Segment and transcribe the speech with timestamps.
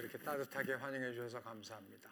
[0.00, 2.10] 이렇게 따뜻하게 환영해 주셔서 감사합니다.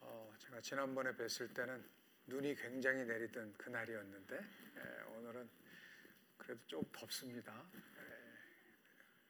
[0.00, 1.84] 어, 제가 지난번에 뵀을 때는
[2.26, 4.36] 눈이 굉장히 내리던 그날이었는데
[4.76, 5.48] 예, 오늘은
[6.38, 7.64] 그래도 좀 덥습니다.
[7.74, 7.80] 예,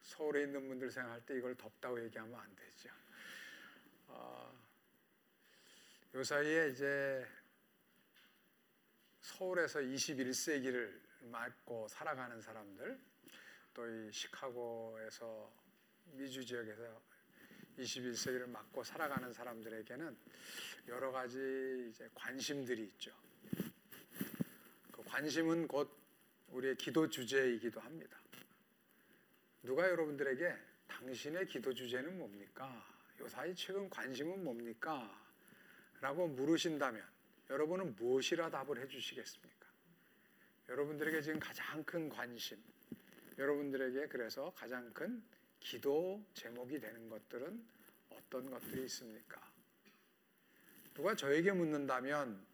[0.02, 2.90] 서울에 있는 분들 생각할 때 이걸 덥다고 얘기하면 안 되죠.
[4.06, 4.56] 어,
[6.14, 7.26] 요 사이에 이제
[9.20, 13.00] 서울에서 21세기를 맞고 살아가는 사람들,
[13.74, 15.52] 또 이 시카고에서
[16.12, 17.13] 미주 지역에서
[17.78, 20.16] 21세기를 맞고 살아가는 사람들에게는
[20.88, 23.12] 여러 가지 이제 관심들이 있죠.
[24.92, 25.90] 그 관심은 곧
[26.48, 28.18] 우리의 기도 주제이기도 합니다.
[29.62, 30.56] 누가 여러분들에게
[30.86, 32.84] 당신의 기도 주제는 뭡니까?
[33.20, 35.20] 요사이 최근 관심은 뭡니까?
[36.00, 37.02] 라고 물으신다면
[37.50, 39.54] 여러분은 무엇이라 답을 해주시겠습니까?
[40.68, 42.62] 여러분들에게 지금 가장 큰 관심,
[43.38, 45.22] 여러분들에게 그래서 가장 큰
[45.64, 47.66] 기도 제목이 되는 것들은
[48.10, 49.40] 어떤 것들이 있습니까?
[50.92, 52.46] 누가 저에게 묻는다면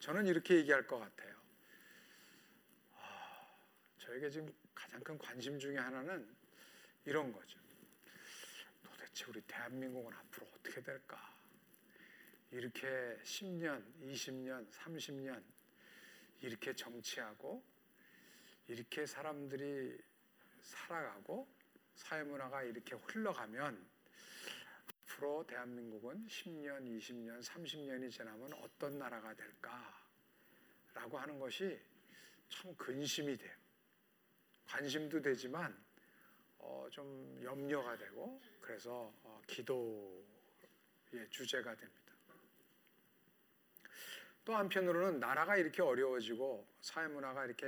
[0.00, 1.36] 저는 이렇게 얘기할 것 같아요.
[2.94, 3.46] 아,
[3.98, 6.26] 저에게 지금 가장 큰 관심 중에 하나는
[7.04, 7.60] 이런 거죠.
[8.82, 11.32] 도대체 우리 대한민국은 앞으로 어떻게 될까?
[12.50, 12.88] 이렇게
[13.22, 15.42] 10년, 20년, 30년
[16.40, 17.62] 이렇게 정치하고
[18.68, 19.98] 이렇게 사람들이
[20.62, 21.46] 살아가고
[21.94, 23.94] 사회문화가 이렇게 흘러가면
[25.14, 31.80] 앞으로 대한민국은 10년, 20년, 30년이 지나면 어떤 나라가 될까라고 하는 것이
[32.48, 33.56] 참 근심이 돼요.
[34.66, 35.76] 관심도 되지만
[36.58, 40.24] 어, 좀 염려가 되고 그래서 어, 기도의
[41.30, 42.04] 주제가 됩니다.
[44.44, 47.66] 또 한편으로는 나라가 이렇게 어려워지고 사회 문화가 이렇게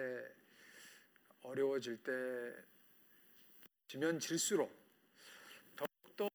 [1.42, 2.54] 어려워질 때
[3.88, 4.74] 지면 질수록
[5.76, 6.28] 더욱더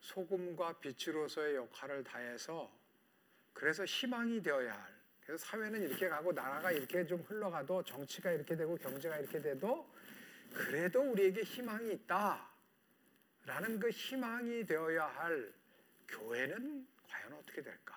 [0.00, 2.70] 소금과 빛으로서의 역할을 다해서
[3.52, 4.94] 그래서 희망이 되어야 할
[5.24, 9.90] 그래서 사회는 이렇게 가고 나라가 이렇게 좀 흘러가도 정치가 이렇게 되고 경제가 이렇게 돼도
[10.52, 12.48] 그래도 우리에게 희망이 있다.
[13.46, 15.52] 라는 그 희망이 되어야 할
[16.08, 17.94] 교회는 과연 어떻게 될까?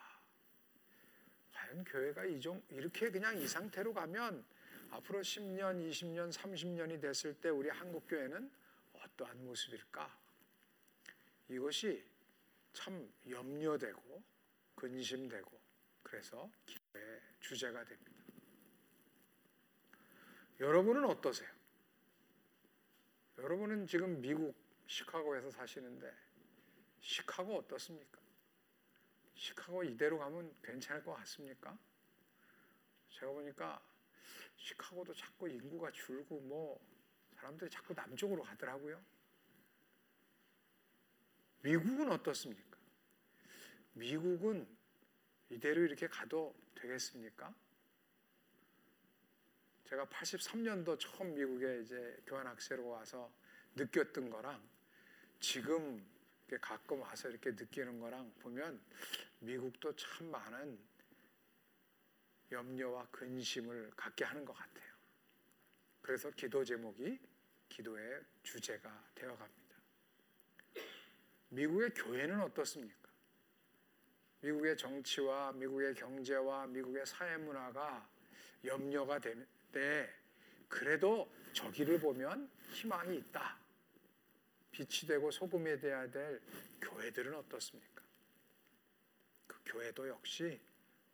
[1.54, 4.44] 과연 교회가 이종 이렇게 그냥 이 상태로 가면
[4.92, 8.52] 앞으로 10년, 20년, 30년이 됐을 때 우리 한국 교회는
[8.94, 10.18] 어떠한 모습일까?
[11.50, 12.04] 이것이
[12.74, 14.24] 참 염려되고
[14.76, 15.60] 근심되고
[16.04, 18.24] 그래서 기도의 주제가 됩니다.
[20.60, 21.50] 여러분은 어떠세요?
[23.38, 24.56] 여러분은 지금 미국
[24.88, 26.12] 시카고에서 사시는데
[27.00, 28.20] 시카고 어떻습니까?
[29.36, 31.78] 시카고 이대로 가면 괜찮을 것 같습니까?
[33.10, 33.82] 제가 보니까
[34.58, 36.80] 시카고도 자꾸 인구가 줄고 뭐
[37.36, 39.04] 사람들이 자꾸 남쪽으로 가더라고요.
[41.62, 42.78] 미국은 어떻습니까?
[43.94, 44.68] 미국은
[45.50, 47.54] 이대로 이렇게 가도 되겠습니까?
[49.86, 53.32] 제가 83년도 처음 미국에 이제 교환학생으로 와서
[53.76, 54.62] 느꼈던 거랑
[55.40, 56.06] 지금
[56.62, 58.82] 가끔 와서 이렇게 느끼는 거랑 보면
[59.40, 60.78] 미국도 참 많은
[62.52, 64.94] 염려와 근심을 갖게 하는 것 같아요.
[66.02, 67.20] 그래서 기도 제목이
[67.70, 69.76] 기도의 주제가 되어 갑니다.
[71.50, 73.10] 미국의 교회는 어떻습니까?
[74.42, 78.10] 미국의 정치와 미국의 경제와 미국의 사회 문화가
[78.64, 80.10] 염려가 될때
[80.68, 83.58] 그래도 저기를 보면 희망이 있다.
[84.72, 86.42] 빛이 되고 소금이 되어야 될
[86.82, 88.04] 교회들은 어떻습니까?
[89.48, 90.60] 그 교회도 역시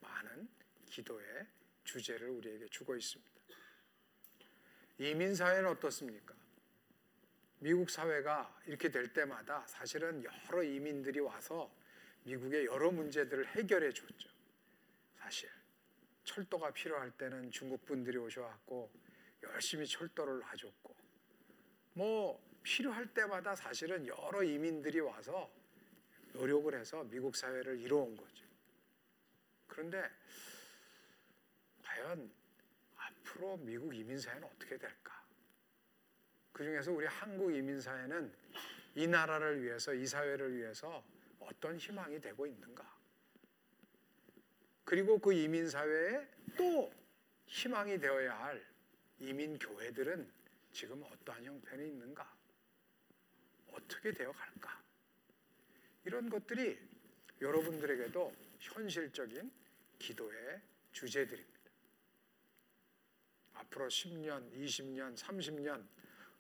[0.02, 0.50] 많은
[0.94, 1.48] 기도의
[1.84, 3.32] 주제를 우리에게 주고 있습니다.
[5.00, 6.36] 이민 사회는 어떻습니까?
[7.60, 11.74] 미국 사회가 이렇게 될 때마다 사실은 여러 이민들이 와서
[12.26, 14.30] 미국의 여러 문제들을 해결해 줬죠.
[15.18, 15.50] 사실
[16.26, 18.92] 철도가 필요할 때는 중국 분들이 오셔갖고
[19.44, 20.96] 열심히 철도를 놔줬고
[21.94, 25.52] 뭐 필요할 때마다 사실은 여러 이민들이 와서
[26.34, 28.46] 노력을 해서 미국 사회를 이루어온 거죠.
[29.68, 30.10] 그런데
[32.04, 32.30] 과연
[32.98, 35.24] 앞으로 미국 이민 사회는 어떻게 될까?
[36.52, 38.32] 그 중에서 우리 한국 이민 사회는
[38.96, 41.04] 이 나라를 위해서 이 사회를 위해서
[41.40, 42.94] 어떤 희망이 되고 있는가?
[44.84, 46.28] 그리고 그 이민 사회에
[46.58, 46.94] 또
[47.46, 48.64] 희망이 되어야 할
[49.20, 50.30] 이민 교회들은
[50.74, 52.36] 지금 어떠한 형편이 있는가?
[53.72, 54.84] 어떻게 되어 갈까?
[56.04, 56.78] 이런 것들이
[57.40, 59.52] 여러분들에게도 현실적인
[59.98, 60.62] 기도의
[60.92, 61.53] 주제들입니다.
[63.74, 65.86] 앞으로 10년, 20년, 30년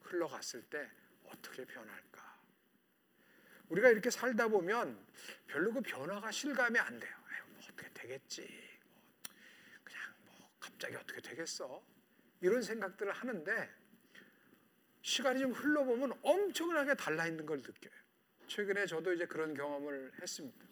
[0.01, 0.89] 흘러갔을 때
[1.25, 2.33] 어떻게 변할까?
[3.69, 5.05] 우리가 이렇게 살다 보면
[5.47, 7.15] 별로 그 변화가 실감이 안 돼요.
[7.47, 8.41] 뭐 어떻게 되겠지.
[8.41, 9.33] 뭐
[9.83, 11.83] 그냥 뭐 갑자기 어떻게 되겠어.
[12.41, 13.69] 이런 생각들을 하는데
[15.01, 17.93] 시간이 좀 흘러보면 엄청나게 달라 있는 걸 느껴요.
[18.47, 20.65] 최근에 저도 이제 그런 경험을 했습니다.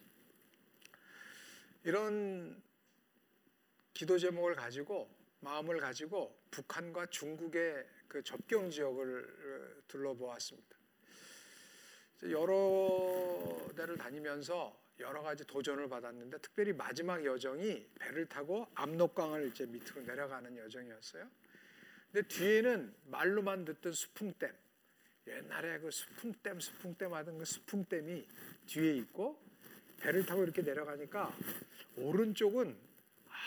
[1.84, 2.62] 이런
[3.94, 10.76] 기도 제목을 가지고 마음을 가지고 북한과 중국의 그 접경 지역을 어, 둘러보았습니다.
[12.30, 20.02] 여러 데를 다니면서 여러 가지 도전을 받았는데 특별히 마지막 여정이 배를 타고 압록강을 이제 밑으로
[20.02, 21.28] 내려가는 여정이었어요.
[22.12, 24.52] 근데 뒤에는 말로만 듣던 수풍댐,
[25.26, 28.28] 옛날에 그 수풍댐, 수풍댐 하던 그 수풍댐이
[28.66, 29.42] 뒤에 있고
[29.98, 31.34] 배를 타고 이렇게 내려가니까
[31.96, 32.76] 오른쪽은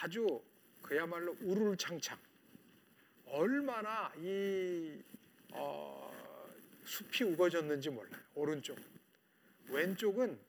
[0.01, 0.41] 아주
[0.85, 2.15] 그야말로 우르창창
[3.25, 5.01] 얼마나 이
[5.51, 6.13] 어,
[6.83, 8.21] 숲이 우거졌는지 몰라요.
[8.35, 8.77] 오른쪽.
[9.67, 10.39] 왼쪽은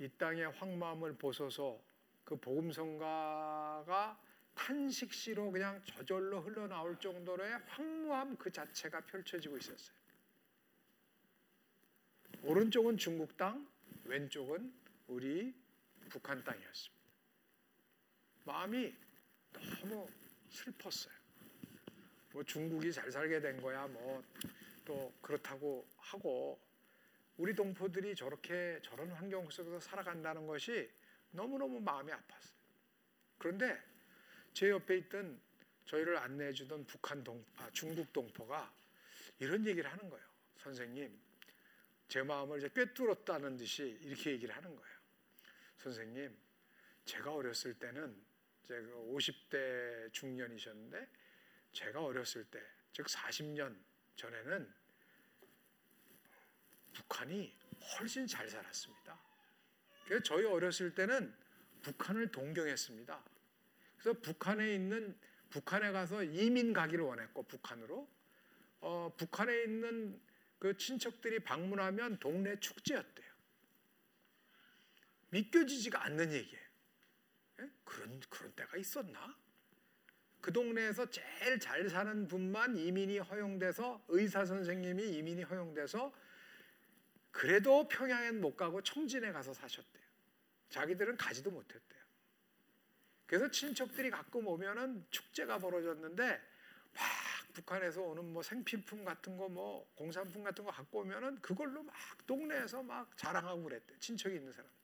[0.00, 1.80] 이 땅의 황마음을 보소서
[2.24, 4.20] 그 복음성가가
[4.56, 9.96] 탄식시로 그냥 저절로 흘러나올 정도로의 황무함 그 자체가 펼쳐지고 있었어요.
[12.42, 13.68] 오른쪽은 중국 땅,
[14.04, 14.74] 왼쪽은
[15.06, 15.54] 우리
[16.08, 17.02] 북한 땅이었습니다.
[18.44, 18.92] 마음이
[19.52, 20.08] 너무
[20.50, 21.14] 슬펐어요.
[22.32, 24.22] 뭐 중국이 잘 살게 된 거야, 뭐
[24.84, 26.60] 또 그렇다고 하고
[27.36, 30.90] 우리 동포들이 저렇게 저런 환경 속에서 살아간다는 것이
[31.30, 32.52] 너무너무 마음이 아팠어요.
[33.38, 33.80] 그런데
[34.52, 35.40] 제 옆에 있던
[35.86, 38.72] 저희를 안내해 주던 북한 동, 아, 중국 동포가
[39.38, 40.24] 이런 얘기를 하는 거예요.
[40.58, 41.18] 선생님,
[42.08, 44.96] 제 마음을 이제 꿰뚫었다는 듯이 이렇게 얘기를 하는 거예요.
[45.78, 46.36] 선생님,
[47.04, 48.14] 제가 어렸을 때는
[48.66, 51.08] 제가 50대 중년이셨는데
[51.72, 52.60] 제가 어렸을 때,
[52.92, 53.76] 즉 40년
[54.16, 54.72] 전에는
[56.92, 57.56] 북한이
[57.98, 59.18] 훨씬 잘 살았습니다.
[60.04, 61.34] 그래서 저희 어렸을 때는
[61.82, 63.24] 북한을 동경했습니다.
[63.98, 65.18] 그래서 북한에 있는
[65.50, 68.08] 북한에 가서 이민 가기를 원했고 북한으로
[68.80, 70.20] 어, 북한에 있는
[70.58, 73.32] 그 친척들이 방문하면 동네 축제였대요.
[75.30, 76.61] 믿겨지지가 않는 얘기예요.
[77.62, 77.70] 예?
[77.84, 79.36] 그런 그런 때가 있었나?
[80.40, 86.12] 그 동네에서 제일 잘 사는 분만 이민이 허용돼서 의사 선생님이 이민이 허용돼서
[87.30, 90.02] 그래도 평양엔 못 가고 청진에 가서 사셨대요.
[90.68, 92.02] 자기들은 가지도 못했대요.
[93.26, 96.40] 그래서 친척들이 가끔 오면은 축제가 벌어졌는데
[96.92, 97.02] 막
[97.54, 101.94] 북한에서 오는 뭐 생필품 같은 거 뭐 공산품 같은 거 갖고 오면은 그걸로 막
[102.26, 103.94] 동네에서 막 자랑하고 그랬대.
[104.00, 104.81] 친척이 있는 사람들.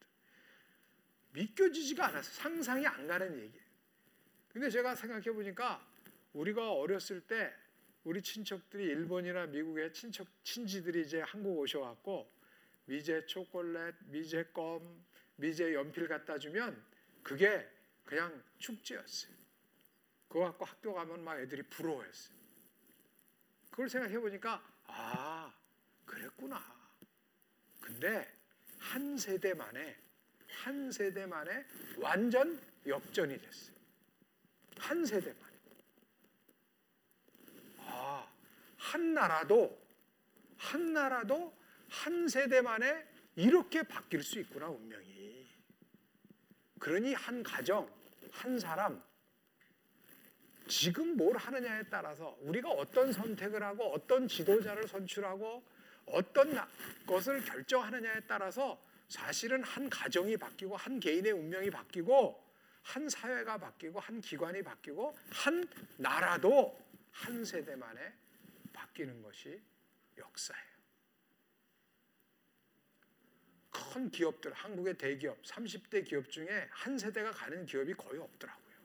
[1.31, 2.31] 믿겨지지가 않았어.
[2.31, 3.65] 상상이 안 가는 얘기예요.
[4.51, 5.85] 근데 제가 생각해 보니까
[6.33, 7.53] 우리가 어렸을 때
[8.03, 12.31] 우리 친척들이 일본이나 미국의 친척 친지들이 이제 한국 오셔갖고
[12.85, 15.05] 미제 초콜릿, 미제 껌,
[15.35, 16.83] 미제 연필 갖다 주면
[17.21, 17.69] 그게
[18.03, 19.33] 그냥 축제였어요.
[20.27, 22.37] 그거 갖고 학교 가면 막 애들이 부러워했어요.
[23.69, 25.53] 그걸 생각해 보니까 아
[26.05, 26.59] 그랬구나.
[27.79, 28.35] 근데
[28.79, 29.95] 한 세대 만에
[30.49, 31.65] 한 세대 만에
[31.97, 33.75] 완전 역전이 됐어요.
[34.77, 35.53] 한 세대 만에.
[37.79, 38.27] 아,
[38.77, 39.79] 한 나라도
[40.57, 41.53] 한 나라도
[41.89, 43.05] 한 세대 만에
[43.35, 45.47] 이렇게 바뀔 수 있구나 운명이.
[46.79, 47.89] 그러니 한 가정,
[48.31, 49.01] 한 사람
[50.67, 55.63] 지금 뭘 하느냐에 따라서 우리가 어떤 선택을 하고 어떤 지도자를 선출하고
[56.05, 56.53] 어떤
[57.05, 58.79] 것을 결정하느냐에 따라서
[59.09, 62.47] 사실은 한 가정이 바뀌고 한 개인의 운명이 바뀌고
[62.83, 66.79] 한 사회가 바뀌고 한 기관이 바뀌고 한 나라도
[67.11, 68.13] 한 세대 만에
[68.71, 69.61] 바뀌는 것이
[70.17, 70.69] 역사예요.
[73.71, 78.77] 큰 기업들, 한국의 대기업, 30대 기업 중에 한 세대가 가는 기업이 거의 없더라고요.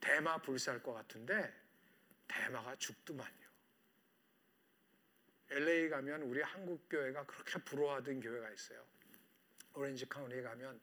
[0.00, 1.52] 대마 불살 것 같은데
[2.26, 3.41] 대마가 죽더만요.
[5.52, 8.84] LA 가면 우리 한국 교회가 그렇게 부러워하던 교회가 있어요.
[9.74, 10.80] 오렌지 카운티에 가면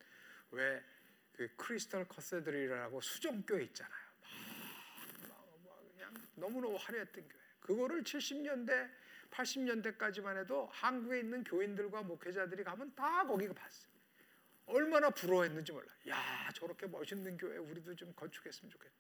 [0.52, 0.84] 왜
[1.40, 4.10] 그 크리스탈 커세드리라고 수정 교회 있잖아요.
[5.64, 7.42] 막, 그냥 너무너무 화려했던 교회.
[7.62, 8.92] 그거를 70년대
[9.32, 13.90] 80년대까지만 해도 한국에 있는 교인들과 목회자들이 가면 다 거기가 봤어요.
[14.66, 15.88] 얼마나 부러워했는지 몰라.
[16.10, 18.94] 야 저렇게 멋있는 교회 우리도 좀 건축했으면 좋겠다.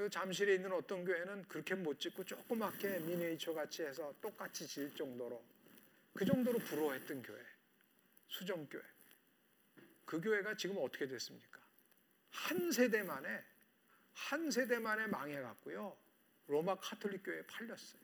[0.00, 5.44] 그 잠실에 있는 어떤 교회는 그렇게 못 짓고 조그맣게 미니에이처 같이 해서 똑같이 질 정도로
[6.14, 7.38] 그 정도로 부러워했던 교회
[8.26, 8.82] 수정교회
[10.06, 11.60] 그 교회가 지금 어떻게 됐습니까?
[12.30, 13.44] 한 세대 만에
[14.14, 15.94] 한 세대 만에 망해갔고요
[16.46, 18.00] 로마 카톨릭 교회에 팔렸어요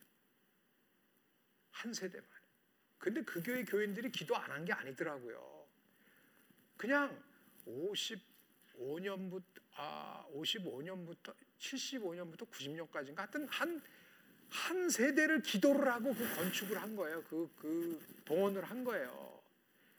[1.71, 2.43] 한 세대 만에
[2.99, 5.67] 근데 그 교회 교인들이 기도 안 한 게 아니더라고요.
[6.77, 7.23] 그냥
[7.67, 13.83] 55년부터 아 55년부터 75년부터 90년까지인가 하여튼 한
[14.51, 17.23] 한 세대를 기도를 하고 그 건축을 한 거예요.
[17.25, 19.43] 그, 그 봉헌을 한 거예요.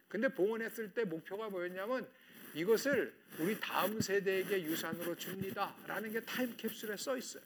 [0.07, 2.09] 근데 봉헌했을 때 목표가 뭐였냐면
[2.53, 7.43] 이것을 우리 다음 세대에게 유산으로 줍니다라는 게 타임캡슐에 써 있어요.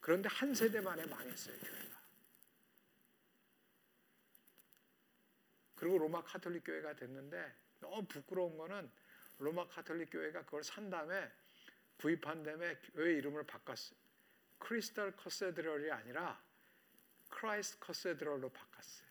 [0.00, 2.02] 그런데 한 세대 만에 망했어요, 교회가.
[5.74, 8.90] 그리고 로마 카톨릭 교회가 됐는데 너무 부끄러운 거는
[9.38, 11.30] 로마 카톨릭 교회가 그걸 산 다음에
[12.02, 13.96] 구입한 다음에 교회 이름을 바꿨어요.
[14.58, 16.42] Crystal Cathedral이 아니라
[17.30, 19.08] Christ Cathedral로 바꿨어요.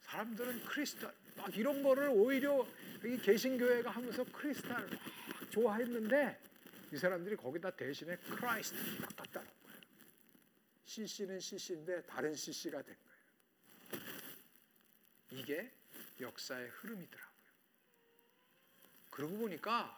[0.00, 2.66] 사람들은 크리스탈 막 이런 거를 오히려
[3.04, 6.40] 여기 개신교회가 하면서 크리스탈 막 좋아했는데
[6.92, 9.80] 이 사람들이 거기다 대신에 Christ로 바꿨다는 거예요.
[10.84, 14.04] CC는 CC인데 다른 CC가 된 거예요.
[15.30, 15.72] 이게
[16.20, 17.33] 역사의 흐름이더라고요.
[19.14, 19.96] 그러고 보니까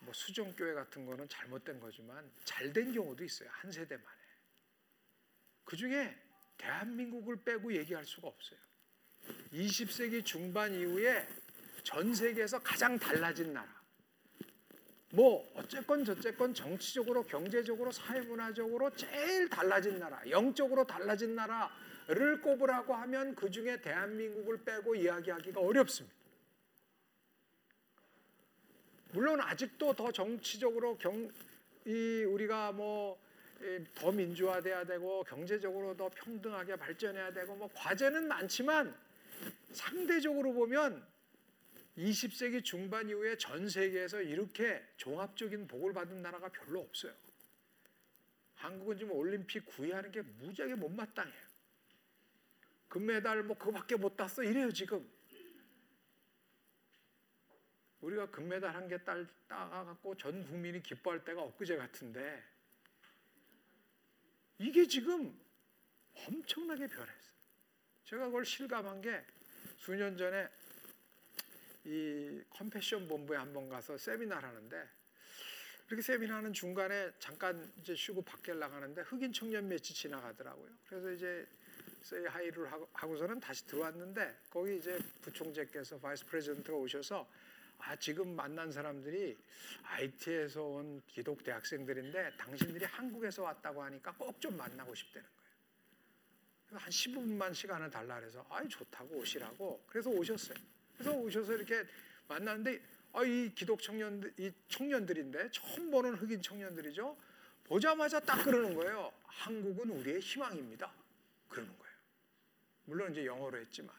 [0.00, 3.48] 뭐 수정교회 같은 거는 잘못된 거지만 잘된 경우도 있어요.
[3.52, 4.18] 한 세대 만에.
[5.64, 6.12] 그 중에
[6.58, 8.58] 대한민국을 빼고 얘기할 수가 없어요.
[9.52, 11.28] 20세기 중반 이후에
[11.84, 13.72] 전 세계에서 가장 달라진 나라.
[15.12, 23.48] 뭐 어쨌건 저쨌건 정치적으로 경제적으로 사회문화적으로 제일 달라진 나라, 영적으로 달라진 나라를 꼽으라고 하면 그
[23.48, 26.23] 중에 대한민국을 빼고 이야기하기가 어렵습니다.
[29.14, 31.30] 물론 아직도 더 정치적으로 경,
[31.86, 33.24] 이 우리가 뭐
[33.94, 38.94] 더 민주화돼야 되고 경제적으로 더 평등하게 발전해야 되고 뭐 과제는 많지만
[39.72, 41.04] 상대적으로 보면
[41.96, 47.12] 20세기 중반 이후에 전 세계에서 이렇게 종합적인 복을 받은 나라가 별로 없어요.
[48.56, 51.44] 한국은 지금 올림픽 구위하는 게 무지하게 못마땅해요.
[52.88, 55.08] 금메달 뭐 그거밖에 못 땄어 이래요 지금.
[58.04, 62.42] 우리가 금메달 한 개 따갖고 전 국민이 기뻐할 때가 엊그제 같은데
[64.58, 65.34] 이게 지금
[66.14, 67.34] 엄청나게 변했어요.
[68.04, 69.24] 제가 그걸 실감한 게
[69.78, 70.48] 수년 전에
[71.84, 74.88] 이 컴패션 본부에 한 번 가서 세미나를 하는데
[75.88, 80.70] 이렇게 세미나 하는 중간에 잠깐 이제 쉬고 밖에 나가는데 흑인 청년 몇이 지나가더라고요.
[80.86, 81.46] 그래서 이제
[82.02, 87.28] say hi를 하고서는 다시 들어왔는데 거기 이제 부총재께서 vice president가 오셔서
[87.78, 89.36] 아 지금 만난 사람들이
[89.84, 96.80] 아이티에서 온 기독 대학생들인데 당신들이 한국에서 왔다고 하니까 꼭 좀 만나고 싶다는 거예요.
[96.82, 100.56] 한 15분만 시간을 달라 그래서 아이 좋다고 오시라고 그래서 오셨어요.
[100.94, 101.84] 그래서 오셔서 이렇게
[102.28, 102.80] 만났는데
[103.12, 107.16] 아, 이 기독 청년들 이 청년들인데 처음 보는 흑인 청년들이죠.
[107.64, 109.12] 보자마자 딱 그러는 거예요.
[109.24, 110.92] 한국은 우리의 희망입니다.
[111.48, 111.94] 그러는 거예요.
[112.86, 113.94] 물론 이제 영어로 했지만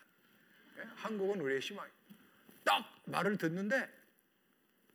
[0.78, 0.82] 예?
[0.96, 1.90] 한국은 우리의 희망.
[2.66, 3.90] 딱 말을 듣는데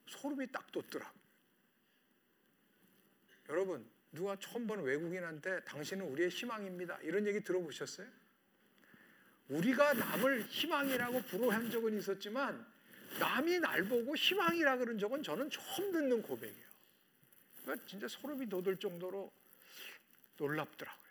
[0.07, 1.11] 소름이 딱 돋더라.
[3.49, 6.99] 여러분 누가 처음 보는 외국인한테 당신은 우리의 희망입니다.
[6.99, 8.07] 이런 얘기 들어보셨어요?
[9.49, 12.67] 우리가 남을 희망이라고 부러한 적은 있었지만
[13.19, 16.71] 남이 날 보고 희망이라 그런 적은 저는 처음 듣는 고백이에요.
[17.63, 19.33] 그러니까 진짜 소름이 돋을 정도로
[20.37, 21.11] 놀랍더라고요.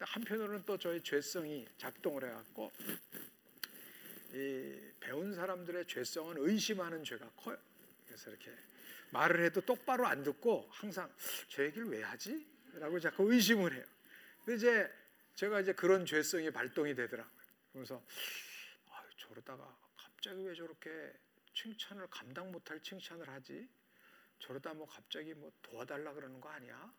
[0.00, 3.39] 한편으로는 또 저의 죄성이 작동을 해갖고 이
[5.00, 7.58] 배운 사람들의 죄성은 의심하는 죄가 커요.
[8.06, 8.50] 그래서 이렇게
[9.10, 11.12] 말을 해도 똑바로 안 듣고 항상
[11.48, 12.46] 저 얘기를 왜 하지?
[12.74, 13.84] 라고 자꾸 의심을 해요.
[14.44, 14.92] 근데 이제
[15.34, 17.40] 제가 이제 그런 죄성이 발동이 되더라고요.
[17.72, 18.02] 그래서
[18.88, 21.12] 아, 저러다가 갑자기 왜 저렇게
[21.54, 23.68] 칭찬을 감당 못할 칭찬을 하지?
[24.38, 26.92] 저러다 뭐 갑자기 뭐 도와달라 그러는 거 아니야?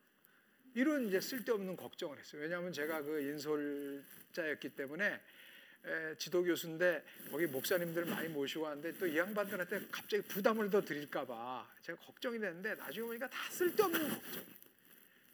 [0.74, 2.42] 이런 이제 쓸데없는 걱정을 했어요.
[2.42, 5.22] 왜냐하면 제가 그 인솔자였기 때문에 에,
[6.18, 11.98] 지도 교수인데 거기 목사님들 많이 모시고 왔는데 또 이 양반들한테 갑자기 부담을 더 드릴까봐 제가
[12.00, 14.44] 걱정이 됐는데 나중에 보니까 다 쓸데없는 걱정.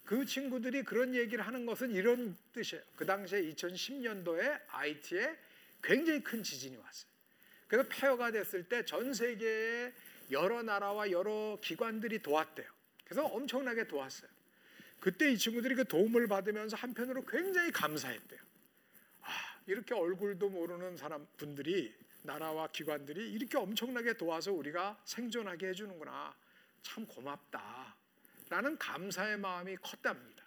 [0.05, 2.81] 그 친구들이 그런 얘기를 하는 것은 이런 뜻이에요.
[2.95, 5.37] 그 당시에 2010년도에 IT에
[5.83, 7.11] 굉장히 큰 지진이 왔어요.
[7.67, 9.91] 그래서 폐허가 됐을 때 전 세계의
[10.31, 12.65] 여러 나라와 여러 기관들이 도왔대요.
[13.03, 14.29] 그래서 엄청나게 도왔어요.
[15.01, 18.39] 그때 이 친구들이 그 도움을 받으면서 한편으로 굉장히 감사했대요.
[19.67, 21.93] 아, 이렇게 얼굴도 모르는 사람 분들이
[22.23, 26.35] 나라와 기관들이 이렇게 엄청나게 도와서 우리가 생존하게 해주는구나.
[26.81, 27.95] 참 고맙다.
[28.49, 30.45] 라는 감사의 마음이 컸답니다.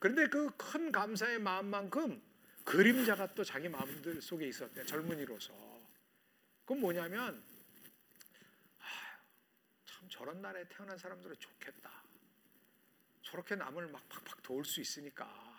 [0.00, 2.20] 그런데 그 큰 감사의 마음만큼
[2.64, 5.52] 그림자가 또 자기 마음들 속에 있었대 젊은이로서.
[6.62, 7.42] 그건 뭐냐면
[8.80, 8.84] 아,
[9.86, 12.02] 참 저런 나라에 태어난 사람들은 좋겠다.
[13.22, 15.53] 저렇게 남을 막 팍팍 도울 수 있으니까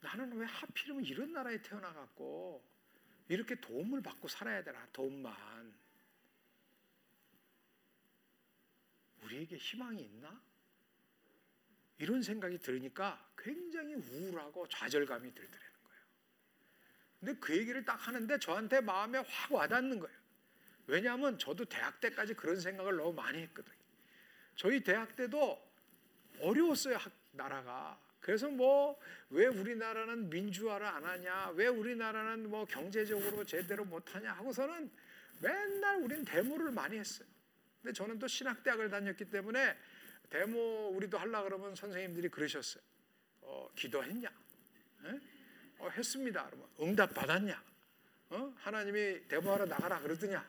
[0.00, 2.64] 나는 왜 하필이면 이런 나라에 태어나갖고
[3.28, 5.34] 이렇게 도움을 받고 살아야 되나 도움만
[9.22, 10.40] 우리에게 희망이 있나?
[11.98, 16.02] 이런 생각이 들으니까 굉장히 우울하고 좌절감이 들더라는 거예요.
[17.20, 20.16] 근데 그 얘기를 딱 하는데 저한테 마음에 확 와닿는 거예요.
[20.86, 23.74] 왜냐하면 저도 대학 때까지 그런 생각을 너무 많이 했거든요.
[24.54, 25.60] 저희 대학 때도
[26.40, 26.98] 어려웠어요,
[27.32, 28.00] 나라가.
[28.26, 28.98] 그래서 뭐
[29.30, 34.90] 왜 우리나라는 민주화를 안 하냐, 왜 우리나라는 뭐 경제적으로 제대로 못 하냐 하고서는
[35.40, 37.26] 맨날 우린 데모를 많이 했어요.
[37.82, 39.76] 근데 저는 또 신학대학을 다녔기 때문에
[40.30, 42.82] 데모 우리도 하려 그러면 선생님들이 그러셨어요.
[43.42, 44.28] 어, 기도했냐?
[44.28, 45.20] 에?
[45.78, 46.46] 어, 했습니다.
[46.46, 47.62] 그러면 응답 받았냐?
[48.30, 48.54] 어?
[48.56, 50.44] 하나님이 데모하러 나가라 그러더냐?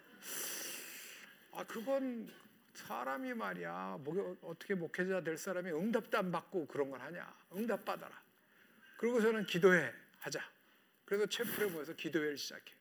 [1.52, 2.32] 아 그건
[2.78, 7.36] 사람이 말이야 뭐, 어떻게 목회자 될 사람이 응답도 안 받고 그런 걸 하냐?
[7.56, 8.22] 응답 받아라.
[8.98, 10.40] 그리고서는 기도회 하자.
[11.06, 12.74] 그래서 채플에 모여서 기도회를 시작해.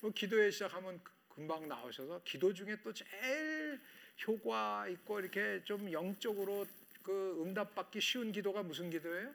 [0.00, 3.80] 뭐 기도회 시작하면 금방 나오셔서 기도 중에 또 제일
[4.26, 6.66] 효과 있고 이렇게 좀 영적으로
[7.02, 9.32] 그 응답받기 쉬운 기도가 무슨 기도예요?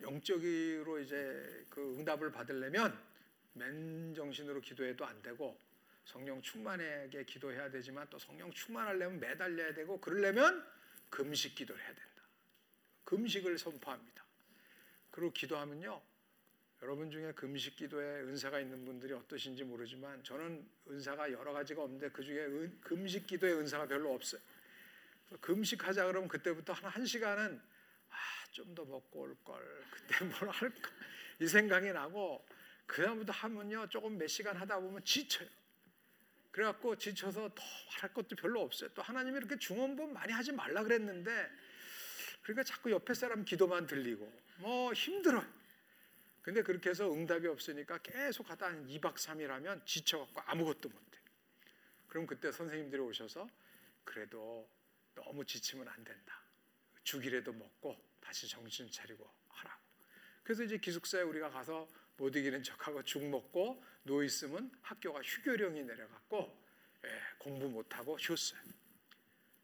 [0.00, 2.98] 영적으로 이제 그 응답을 받으려면
[3.54, 5.58] 맨 정신으로 기도해도 안 되고
[6.04, 10.64] 성령 충만하게 기도해야 되지만 또 성령 충만하려면 매달려야 되고 그러려면
[11.10, 12.22] 금식 기도를 해야 된다.
[13.04, 14.24] 금식을 선포합니다.
[15.10, 16.02] 그리고 기도하면요.
[16.82, 22.24] 여러분 중에 금식 기도에 은사가 있는 분들이 어떠신지 모르지만 저는 은사가 여러 가지가 없는데 그
[22.24, 24.40] 중에 금식 기도에 은사가 별로 없어요.
[25.40, 27.60] 금식하자 그러면 그때부터 한, 한 시간은
[28.10, 28.16] 아,
[28.50, 29.86] 좀 더 먹고 올 걸.
[29.90, 30.90] 그때 뭘 할까?
[31.40, 32.44] 이 생각이 나고
[32.86, 33.88] 그다음부터 하면요.
[33.88, 35.48] 조금 몇 시간 하다 보면 지쳐요.
[36.52, 38.90] 그래갖고 지쳐서 더할 것도 별로 없어요.
[38.90, 41.50] 또 하나님이 이렇게 중원본 많이 하지 말라 그랬는데
[42.42, 45.44] 그러니까 자꾸 옆에 사람 기도만 들리고 뭐 힘들어요.
[46.42, 51.18] 근데 그렇게 해서 응답이 없으니까 계속 하다 한 2박 3일 하면 지쳐갖고 아무것도 못해.
[52.08, 53.48] 그럼 그때 선생님들이 오셔서
[54.04, 54.68] 그래도
[55.14, 56.42] 너무 지치면 안 된다.
[57.04, 59.80] 죽이라도 먹고 다시 정신 차리고 하라고.
[60.42, 66.62] 그래서 이제 기숙사에 우리가 가서 못 이기는 척하고 죽 먹고 누워 있으면 학교가 휴교령이 내려갔고
[67.04, 68.60] 예, 공부 못하고 쉬었어요.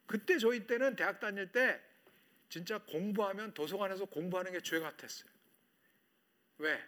[0.06, 1.80] 그때 저희 때는 대학 다닐 때
[2.48, 5.30] 진짜 공부하면 도서관에서 공부하는 게 죄 같았어요.
[6.58, 6.82] 왜?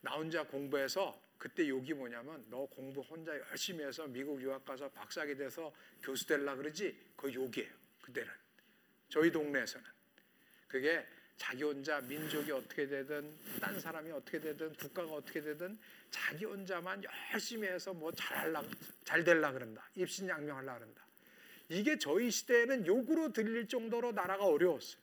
[0.00, 5.36] 나 혼자 공부해서 그때 욕이 뭐냐면 너 공부 혼자 열심히 해서 미국 유학 가서 박사학위
[5.36, 5.72] 돼서
[6.02, 7.72] 교수 될라 그러지 그 욕이에요.
[8.02, 8.30] 그때는
[9.08, 9.86] 저희 동네에서는
[10.68, 15.78] 그게 자기 혼자 민족이 어떻게 되든 딴 사람이 어떻게 되든 국가가 어떻게 되든
[16.10, 18.62] 자기 혼자만 열심히 해서 뭐 잘할라
[19.04, 21.04] 잘 될라 그런다 입신양명할라 그런다
[21.68, 25.02] 이게 저희 시대에는 욕으로 들릴 정도로 나라가 어려웠어요.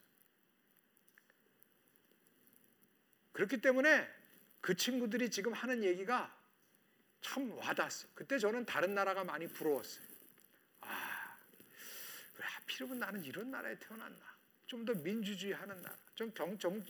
[3.32, 4.08] 그렇기 때문에
[4.60, 6.34] 그 친구들이 지금 하는 얘기가
[7.20, 8.10] 참 와닿았어요.
[8.14, 10.04] 그때 저는 다른 나라가 많이 부러웠어요.
[10.82, 11.36] 아,
[12.38, 14.32] 왜 하필이면 나는 이런 나라에 태어났나?
[14.66, 16.82] 좀 더 민주주의 하는 나라, 좀 정, 정,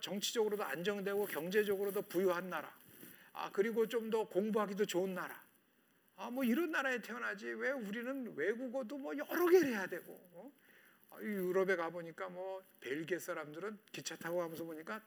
[0.00, 2.72] 정치적으로도 안정되고 경제적으로도 부유한 나라,
[3.32, 5.42] 아, 그리고 좀 더 공부하기도 좋은 나라.
[6.16, 7.46] 아, 뭐 이런 나라에 태어나지.
[7.46, 10.12] 왜 우리는 외국어도 뭐 여러 개를 해야 되고.
[10.32, 10.52] 어?
[11.10, 15.00] 아, 유럽에 가보니까 뭐 벨기에 사람들은 기차 타고 가면서 보니까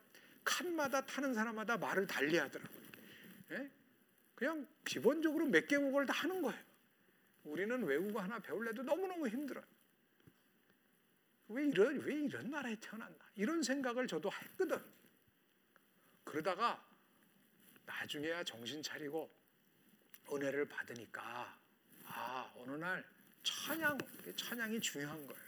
[0.44, 2.82] 칸마다 타는 사람마다 말을 달리 하더라고요.
[3.52, 3.70] 예?
[4.36, 6.60] 그냥 기본적으로 몇 개국어를 다 하는 거예요.
[7.44, 9.66] 우리는 외국어 하나 배울래도 너무너무 힘들어요.
[11.50, 13.18] 왜 이런, 왜 이런 나라에 태어났나?
[13.36, 14.84] 이런 생각을 저도 했거든.
[16.24, 16.84] 그러다가
[17.86, 19.30] 나중에야 정신 차리고
[20.32, 21.60] 은혜를 받으니까
[22.06, 23.04] 아, 어느 날
[23.44, 23.98] 찬양,
[24.38, 25.44] 찬양이 중요한 거예요.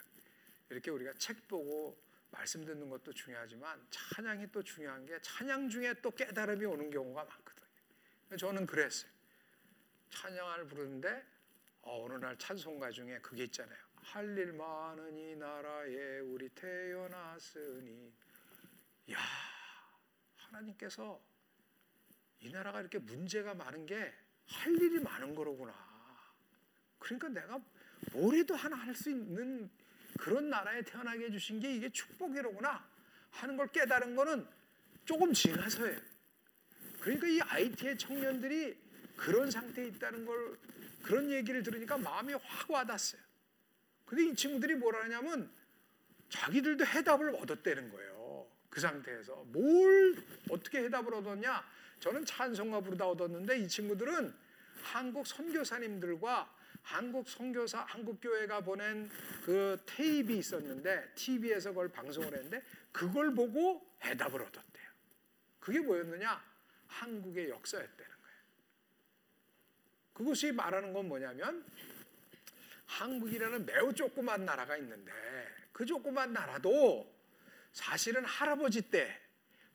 [0.69, 1.97] 이렇게 우리가 책 보고
[2.29, 8.37] 말씀 듣는 것도 중요하지만 찬양이 또 중요한 게 찬양 중에 또 깨달음이 오는 경우가 많거든요.
[8.37, 9.09] 저는 그랬어요.
[10.09, 11.25] 찬양을 부르는데
[11.81, 13.79] 어, 느날 찬송가 중에 그게 있잖아요.
[14.05, 18.13] 할일이 나라에 우리 태어났으니
[19.11, 19.17] 야
[20.37, 21.21] 하나님께서
[22.39, 25.73] 이 나라가 이렇게 문제가 많은 게 할 일이 많은 거로구나.
[26.99, 27.59] 그러니까 내가
[28.11, 29.69] 뭘 해도 하나 할 수 있는
[30.19, 32.87] 그런 나라에 태어나게 해주신 게 이게 축복이로구나
[33.31, 34.47] 하는 걸 깨달은 거는
[35.03, 35.99] 조금 지나서예요.
[36.99, 38.77] 그러니까 이 IT의 청년들이
[39.17, 40.57] 그런 상태에 있다는 걸
[41.03, 43.21] 그런 얘기를 들으니까 마음이 확 와닿았어요.
[44.05, 45.49] 근데 이 친구들이 뭐라 하냐면
[46.29, 48.47] 자기들도 해답을 얻었다는 거예요.
[48.69, 50.15] 그 상태에서 뭘
[50.49, 51.63] 어떻게 해답을 얻었냐?
[51.99, 54.33] 저는 찬송가 부르다 얻었는데 이 친구들은
[54.81, 59.09] 한국 선교사님들과 한국 선교사 한국 교회가 보낸
[59.43, 64.89] 그 테이프 있었는데 TV에서 그걸 방송을 했는데 그걸 보고 해답을 얻었대요.
[65.59, 66.43] 그게 뭐였느냐?
[66.87, 68.37] 한국의 역사였다는 거예요.
[70.13, 71.65] 그것이 말하는 건 뭐냐면
[72.87, 75.11] 한국이라는 매우 조그만 나라가 있는데
[75.71, 77.13] 그 조그만 나라도
[77.73, 79.19] 사실은 할아버지 때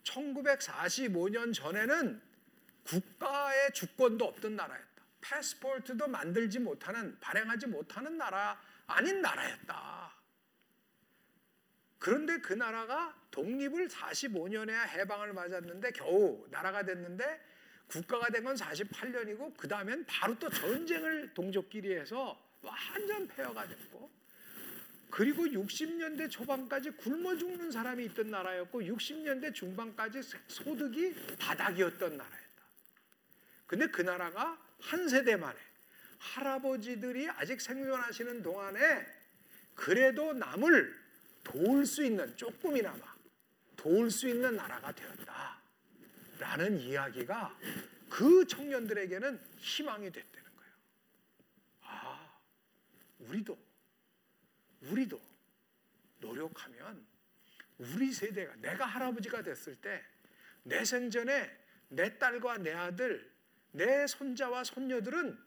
[0.04, 2.22] 1945년 전에는
[2.84, 4.90] 국가의 주권도 없던 나라였다.
[5.20, 10.14] 패스포트도 만들지 못하는 발행하지 못하는 나라 아닌 나라였다.
[11.98, 17.40] 그런데 그 나라가 독립을 45년에 해방을 맞았는데 겨우 나라가 됐는데
[17.86, 24.10] 국가가 된 건 48년이고 그 다음엔 바로 또 전쟁을 동족끼리 해서 완전 폐허가 됐고
[25.10, 32.62] 그리고 60년대 초반까지 굶어 죽는 사람이 있던 나라였고 60년대 중반까지 소득이 바닥이었던 나라였다.
[33.66, 35.58] 근데 그 나라가 한 세대 만에
[36.18, 39.06] 할아버지들이 아직 생존하시는 동안에
[39.74, 41.00] 그래도 남을
[41.42, 43.14] 도울 수 있는 조금이나마
[43.76, 45.58] 도울 수 있는 나라가 되었다.
[46.38, 47.56] 라는 이야기가
[48.08, 50.08] 그 청년들에게는 희망이.
[50.08, 50.10] 아,
[53.20, 53.59] 우리도,
[54.83, 55.20] 우리도
[56.18, 57.06] 노력하면
[57.78, 60.11] 우리 세대가, 내가 할아버지가 됐을 때
[60.62, 61.50] 내 생전에
[61.88, 63.30] 내 딸과 내 아들,
[63.72, 65.38] 내 손자와 손녀들은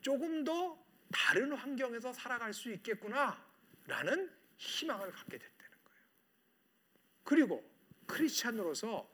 [0.00, 3.44] 조금 더 다른 환경에서 살아갈 수 있겠구나
[3.86, 6.00] 라는 희망을 갖게 됐다는 거예요.
[7.24, 7.70] 그리고
[8.06, 9.08] 크리스찬으로서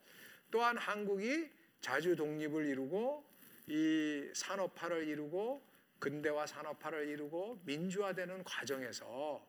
[0.50, 1.50] 또한 한국이
[1.80, 3.26] 자주 독립을 이루고
[3.66, 5.66] 이 산업화를 이루고
[5.98, 9.44] 근대화 산업화를 이루고 민주화되는 과정에서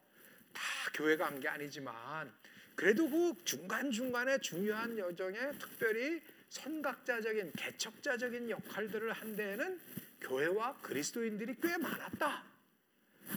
[0.53, 0.61] 다
[0.93, 2.33] 교회가 한 게 아니지만
[2.75, 9.79] 그래도 그 중간중간에 중요한 여정에 특별히 선각자적인 개척자적인 역할들을 한 데에는
[10.21, 12.43] 교회와 그리스도인들이 꽤 많았다.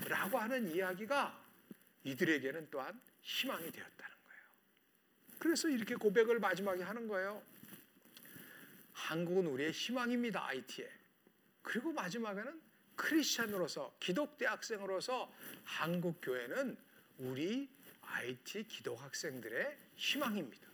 [0.08, 1.44] 라고 하는 이야기가
[2.04, 4.42] 이들에게는 또한 희망이 되었다는 거예요.
[5.38, 7.42] 그래서 이렇게 고백을 마지막에 하는 거예요.
[8.92, 10.88] 한국은 우리의 희망입니다, IT에.
[11.62, 12.60] 그리고 마지막에는
[13.02, 15.32] 크리스찬으로서, 기독대학생으로서
[15.64, 16.76] 한국 교회는
[17.18, 17.68] 우리
[18.00, 20.70] IT 기독학생들의 희망입니다.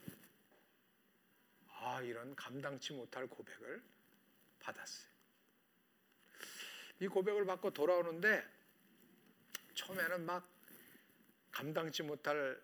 [1.80, 3.82] 아, 이런 감당치 못할 고백을
[4.60, 5.08] 받았어요.
[7.00, 8.44] 이 고백을 받고 돌아오는데
[9.74, 10.46] 처음에는 막
[11.50, 12.60] 감당치 못할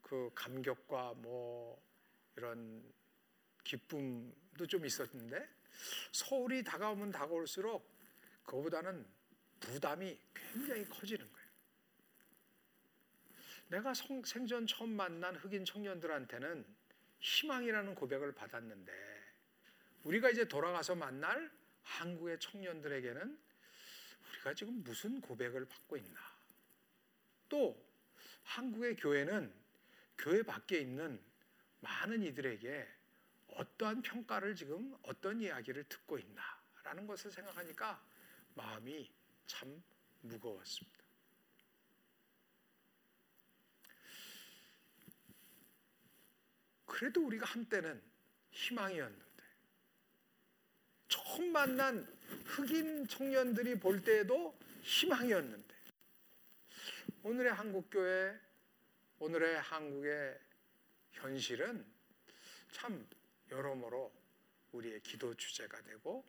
[0.00, 1.82] 그 감격과 뭐
[2.36, 2.82] 이런
[3.62, 5.48] 기쁨도 좀 있었는데
[6.12, 7.99] 서울이 다가오면 다가올수록
[8.50, 9.06] 그보다는
[9.60, 11.48] 부담이 굉장히 커지는 거예요.
[13.68, 16.66] 내가 생전 처음 만난 흑인 청년들한테는
[17.20, 18.92] 희망이라는 고백을 받았는데
[20.02, 21.52] 우리가 이제 돌아가서 만날
[21.84, 23.38] 한국의 청년들에게는
[24.30, 26.18] 우리가 지금 무슨 고백을 받고 있나?
[27.48, 27.80] 또
[28.42, 29.54] 한국의 교회는
[30.18, 31.22] 교회 밖에 있는
[31.80, 32.88] 많은 이들에게
[33.46, 38.09] 어떠한 평가를 지금 어떤 이야기를 듣고 있나라는 것을 생각하니까
[38.54, 39.10] 마음이
[39.46, 39.82] 참
[40.22, 41.00] 무거웠습니다.
[46.86, 48.02] 그래도 우리가 한때는
[48.50, 49.42] 희망이었는데
[51.08, 52.06] 처음 만난
[52.44, 55.74] 흑인 청년들이 볼 때에도 희망이었는데
[57.22, 58.38] 오늘의 한국 교회
[59.18, 60.38] 오늘의 한국의
[61.12, 61.86] 현실은
[62.72, 63.06] 참
[63.50, 64.12] 여러모로
[64.72, 66.24] 우리의 기도 주제가 되고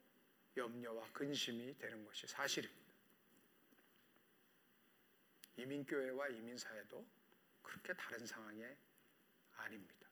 [0.58, 2.82] 염려와 근심이 되는 것이 사실입니다.
[5.58, 7.06] 이민교회와 이민사회도
[7.62, 8.64] 그렇게 다른 상황이
[9.56, 10.08] 아닙니다.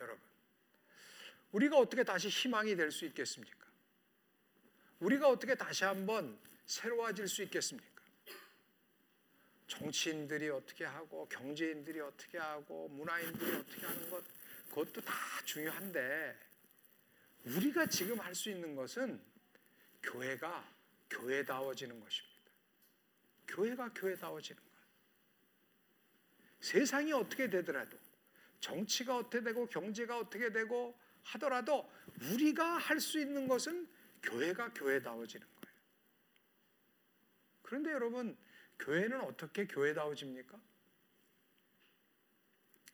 [0.00, 0.22] 여러분,
[1.52, 3.66] 우리가 어떻게 다시 희망이 될 수 있겠습니까?
[5.00, 7.88] 우리가 어떻게 다시 한번 새로워질 수 있겠습니까?
[9.66, 14.24] 정치인들이 어떻게 하고 경제인들이 어떻게 하고 문화인들이 어떻게 하는 것
[14.70, 15.12] 그것도 다
[15.44, 16.47] 중요한데
[17.44, 19.20] 우리가 지금 할 수 있는 것은
[20.02, 20.76] 교회가
[21.10, 22.38] 교회다워지는 것입니다.
[23.46, 24.68] 교회가 교회다워지는 것.
[26.60, 27.98] 세상이 어떻게 되더라도
[28.60, 31.90] 정치가 어떻게 되고 경제가 어떻게 되고 하더라도
[32.32, 33.88] 우리가 할 수 있는 것은
[34.22, 35.76] 교회가 교회다워지는 거예요.
[37.62, 38.36] 그런데 여러분,
[38.78, 40.60] 교회는 어떻게 교회다워집니까?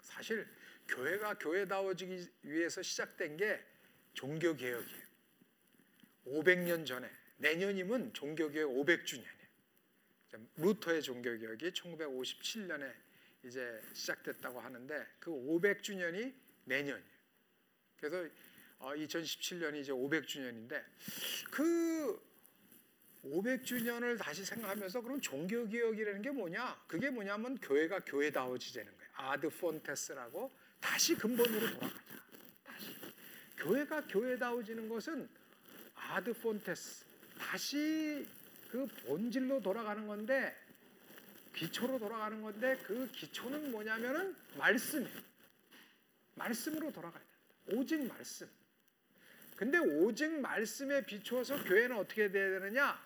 [0.03, 0.47] 사실
[0.89, 3.65] 교회가 교회다워지기 위해서 시작된 게
[4.15, 5.05] 종교개혁이에요.
[6.27, 9.35] 500년 전에 내년이면 종교개혁 500주년이에요.
[10.57, 12.93] 루터의 종교개혁이 1957년에
[13.45, 17.15] 이제 시작됐다고 하는데 그 500주년이 내년이에요.
[17.99, 18.29] 그래서
[18.81, 20.83] 2017년이 어, 이제 500주년인데
[21.51, 22.21] 그
[23.25, 26.85] 500주년을 다시 생각하면서 그럼 종교개혁이라는 게 뭐냐?
[26.87, 29.11] 그게 뭐냐면 교회가 교회다워지자는 거예요.
[29.15, 31.95] 아드 폰테스라고 다시 근본으로 돌아가자.
[31.95, 32.04] 다시.
[33.57, 35.29] 교회가 교회다워지는 것은
[35.95, 37.05] 아드 폰테스.
[37.39, 38.27] 다시
[38.71, 40.57] 그 본질로 돌아가는 건데
[41.55, 45.21] 기초로 돌아가는 건데 그 기초는 뭐냐면은 말씀이에요.
[46.35, 47.81] 말씀으로 돌아가야 된다.
[47.81, 48.49] 오직 말씀.
[49.57, 53.01] 근데 오직 말씀에 비추어서 교회는 어떻게 돼야 되느냐?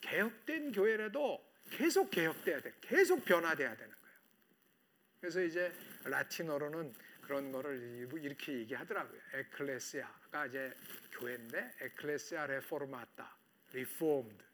[0.00, 2.72] 개혁된 교회라도 계속 개혁돼야 돼.
[2.80, 4.16] 계속 변화돼야 되는 거예요.
[5.20, 5.72] 그래서 이제
[6.04, 9.20] 라틴어로는 그런 거를 이렇게 얘기하더라고요.
[9.34, 10.74] ecclesia가 이제
[11.12, 13.36] 교회인데 ecclesia reformata,
[13.72, 14.44] reformed.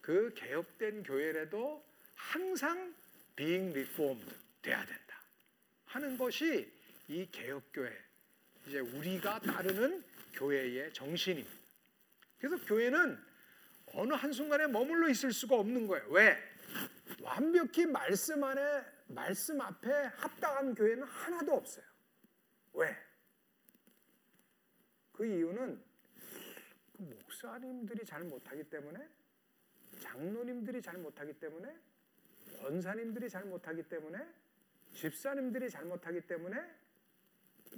[0.00, 1.84] 그 개혁된 교회라도
[2.14, 2.94] 항상
[3.36, 5.22] being reformed 돼야 된다.
[5.86, 6.72] 하는 것이
[7.08, 7.96] 이 개혁교회
[8.66, 10.02] 이제 우리가 따르는
[10.34, 11.60] 교회의 정신입니다.
[12.38, 13.18] 그래서 교회는
[13.92, 16.06] 어느 한순간에 머물러 있을 수가 없는 거예요.
[16.10, 16.36] 왜?
[17.20, 21.89] 완벽히 말씀 안에 말씀 앞에 합당한 교회는 하나도 없어요.
[22.80, 22.96] 왜?
[25.12, 25.82] 그 이유는
[26.96, 29.06] 그 목사님들이 잘 못하기 때문에
[30.00, 31.76] 장로님들이 잘 못하기 때문에
[32.58, 34.18] 권사님들이 잘 못하기 때문에
[34.94, 36.56] 집사님들이 잘 못하기 때문에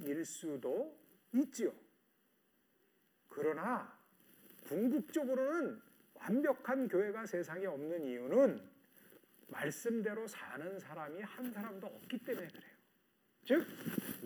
[0.05, 0.97] 일 수도
[1.33, 1.73] 있지요.
[3.29, 3.93] 그러나
[4.69, 5.83] 궁극적으로는
[6.15, 8.71] 완벽한 교회가 세상에 없는 이유는
[9.49, 12.73] 말씀대로 사는 사람이 한 사람도 없기 때문에 그래요.
[13.45, 13.67] 즉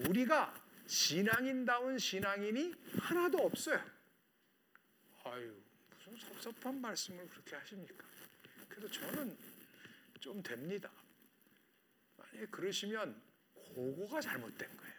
[0.09, 3.83] 우리가 신앙인다운 신앙인이 하나도 없어요.
[5.25, 8.05] 아유 무슨 섭섭한 말씀을 그렇게 하십니까?
[8.69, 9.37] 그래도 저는
[10.21, 10.91] 좀 됩니다.
[12.17, 13.21] 만약에 그러시면
[13.75, 14.97] 고거가 잘못된 거예요.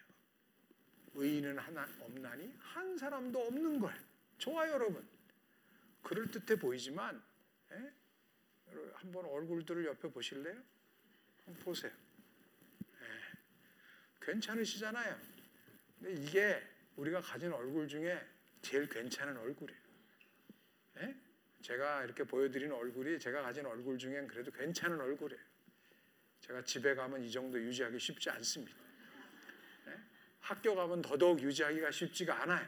[1.16, 4.00] 의인은 하나 없나니 한 사람도 없는 거예요.
[4.38, 5.08] 좋아요, 여러분.
[6.04, 7.22] 그럴 듯해 보이지만
[7.72, 7.94] 예?
[8.94, 10.62] 한번 얼굴들을 옆에 보실래요?
[11.46, 11.92] 한번 보세요.
[13.02, 14.26] 예.
[14.26, 15.37] 괜찮으시잖아요.
[16.00, 16.64] 근데 이게
[16.96, 18.26] 우리가 가진 얼굴 중에
[18.62, 19.82] 제일 괜찮은 얼굴이에요.
[21.00, 21.16] 예?
[21.62, 25.42] 제가 이렇게 보여드리는 얼굴이 제가 가진 얼굴 중엔 그래도 괜찮은 얼굴이에요.
[26.42, 28.78] 제가 집에 가면 이 정도 유지하기 쉽지 않습니다.
[29.88, 30.00] 예?
[30.40, 32.68] 학교 가면 더더욱 유지하기가 쉽지가 않아요.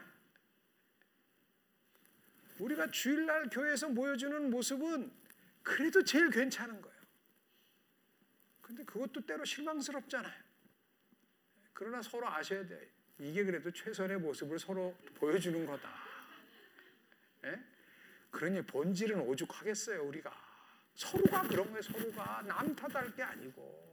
[2.58, 5.10] 우리가 주일날 교회에서 보여주는 모습은
[5.62, 7.00] 그래도 제일 괜찮은 거예요.
[8.60, 10.42] 근데 그것도 때로 실망스럽잖아요.
[11.72, 12.99] 그러나 서로 아셔야 돼.
[13.20, 15.88] 이게 그래도 최선의 모습을 서로 보여주는 거다.
[17.44, 17.60] 예?
[18.30, 20.32] 그러니 본질은 오죽하겠어요, 우리가.
[20.94, 22.42] 서로가 그런 거예요, 서로가.
[22.46, 23.90] 남 탓할 게 아니고.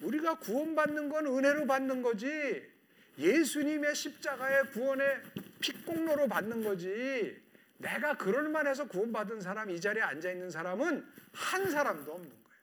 [0.00, 2.72] 우리가 구원받는 건 은혜로 받는 거지.
[3.18, 5.22] 예수님의 십자가의 구원의
[5.60, 7.42] 핏공로로 받는 거지.
[7.78, 12.62] 내가 그럴 만해서 구원받은 사람, 이 자리에 앉아 있는 사람은 한 사람도 없는 거예요.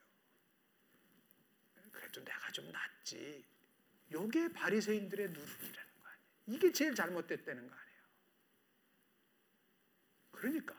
[1.91, 3.43] 그래도 내가 좀 낫지.
[4.11, 6.57] 요게 바리새인들의 누룩이라는 거 아니에요.
[6.57, 7.85] 이게 제일 잘못됐다는 거 아니에요.
[10.31, 10.75] 그러니까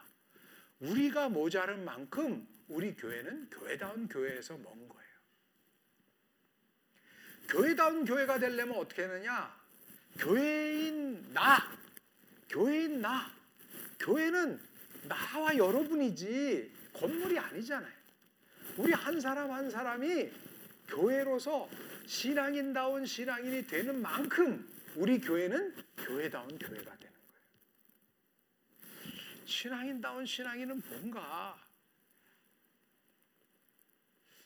[0.81, 5.07] 우리가 모자른 만큼 우리 교회는 교회다운 교회에서 먼 거예요.
[7.49, 9.57] 교회다운 교회가 되려면 어떻게 하느냐?
[10.19, 11.59] 교회인 나,
[12.49, 13.31] 교회인 나,
[14.01, 14.61] 교회는
[15.09, 17.97] 나와 여러분이지 건물이 아니잖아요.
[18.79, 20.31] 우리 한 사람 한 사람이
[20.89, 21.69] 교회로서
[22.07, 27.43] 신앙인다운 신앙인이 되는 만큼 우리 교회는 교회다운 교회가 되는 거예요.
[29.45, 31.61] 신앙인다운 신앙인은 뭔가?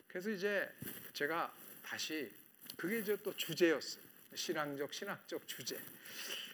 [0.08, 0.68] 그래서 이제
[1.12, 2.32] 제가 다시
[2.76, 4.02] 그게 이제 또 주제였어요.
[4.34, 5.78] 신앙적 신학적 주제.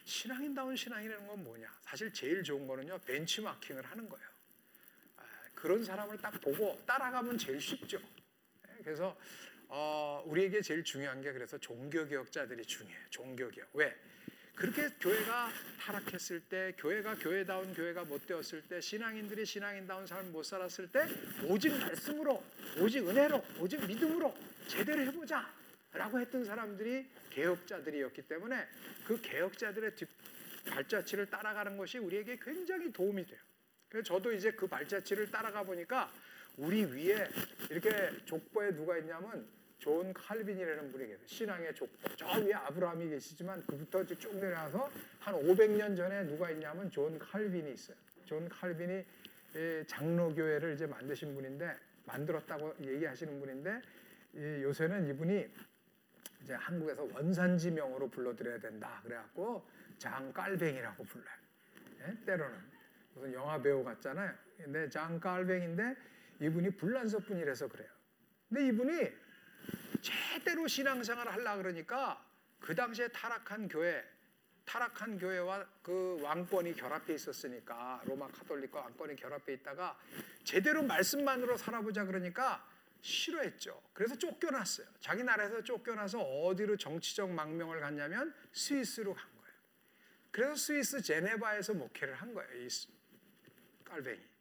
[0.03, 1.71] 신앙인다운 신앙이라는 건 뭐냐?
[1.83, 4.27] 사실 제일 좋은 거는요 벤치마킹을 하는 거예요.
[5.17, 5.23] 아,
[5.55, 7.97] 그런 사람을 딱 보고 따라가면 제일 쉽죠.
[7.97, 9.17] 예, 그래서
[9.69, 13.05] 어, 우리에게 제일 중요한 게 그래서 종교개혁자들이 중요해요.
[13.09, 13.69] 종교개혁.
[13.73, 13.95] 왜?
[14.55, 20.91] 그렇게 교회가 타락했을 때, 교회가 교회다운 교회가 못 되었을 때, 신앙인들이 신앙인다운 삶을 못 살았을
[20.91, 21.07] 때,
[21.43, 22.43] 오직 말씀으로,
[22.79, 24.33] 오직 은혜로, 오직 믿음으로
[24.67, 25.47] 제대로 해보자.
[25.93, 28.67] 라고 했던 사람들이 개혁자들이었기 때문에
[29.05, 30.07] 그 개혁자들의 뒷
[30.69, 33.39] 발자취를 따라가는 것이 우리에게 굉장히 도움이 돼요.
[33.89, 36.11] 그래서 저도 이제 그 발자취를 따라가 보니까
[36.57, 37.27] 우리 위에
[37.69, 37.89] 이렇게
[38.25, 41.27] 족보에 누가 있냐면 존 칼빈이라는 분이 계세요.
[41.27, 42.15] 신앙의 족보.
[42.15, 44.89] 저 위에 아브라함이 계시지만 그부터 쭉 내려와서
[45.19, 47.95] 한 500년 전에 누가 있냐면 존 칼빈이 있어요.
[48.25, 49.05] 존 칼빈이
[49.85, 53.81] 장로교회를 이제 만드신 분인데 만들었다고 얘기하시는 분인데
[54.63, 55.47] 요새는 이분이
[56.41, 58.99] 이제 한국에서 원산지명으로 불러드려야 된다.
[59.03, 59.67] 그래갖고
[59.99, 61.37] 장깔뱅이라고 불러요.
[62.01, 62.25] 예?
[62.25, 62.57] 때로는
[63.13, 64.33] 무슨 영화 배우 같잖아요.
[64.57, 65.95] 근데 장 깔뱅인데
[66.39, 67.89] 이분이 불란서 분이라서 그래요.
[68.49, 69.11] 근데 이분이
[70.01, 72.23] 제대로 신앙생활을 하려 그러니까
[72.59, 74.03] 그 당시에 타락한 교회,
[74.65, 79.97] 타락한 교회와 그 왕권이 결합해 있었으니까 로마 카톨릭과 왕권이 결합해 있다가
[80.43, 82.65] 제대로 말씀만으로 살아보자 그러니까
[83.01, 83.81] 싫어했죠.
[83.93, 84.87] 그래서 쫓겨났어요.
[84.99, 89.55] 자기 나라에서 쫓겨나서 어디로 정치적 망명을 갔냐면 스위스로 간 거예요.
[90.31, 92.53] 그래서 스위스 제네바에서 목회를 한 거예요.
[92.55, 92.67] 이
[93.85, 94.36] 깔뱅이.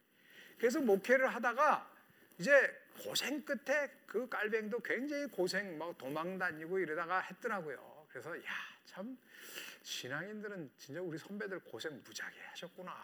[0.59, 1.92] 그래서 목회를 하다가
[2.38, 2.53] 이제
[3.03, 8.07] 고생 끝에 그 깔뱅도 굉장히 고생 막 도망 다니고 이러다가 했더라고요.
[8.11, 9.19] 그래서 야 참
[9.83, 12.95] 신앙인들은 진짜 우리 선배들 고생 무지하게 하셨구나.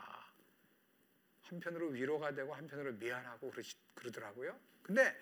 [1.43, 4.59] 한편으로 위로가 되고 한편으로 미안하고 그러시, 그러더라고요.
[4.83, 5.15] 근데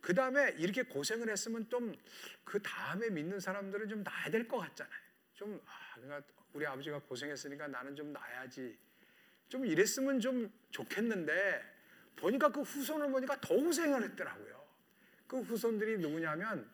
[0.00, 1.94] 그 다음에 이렇게 고생을 했으면 좀
[2.44, 5.00] 그 다음에 믿는 사람들은 좀 나야 될 것 같잖아요.
[5.34, 8.78] 좀 아, 그러니까 우리 아버지가 고생했으니까 나는 좀 나야지.
[9.48, 11.73] 좀 이랬으면 좀 좋겠는데
[12.16, 14.64] 보니까 그 후손을 보니까 더 고생을 했더라고요.
[15.26, 16.70] 그 후손들이 누구냐면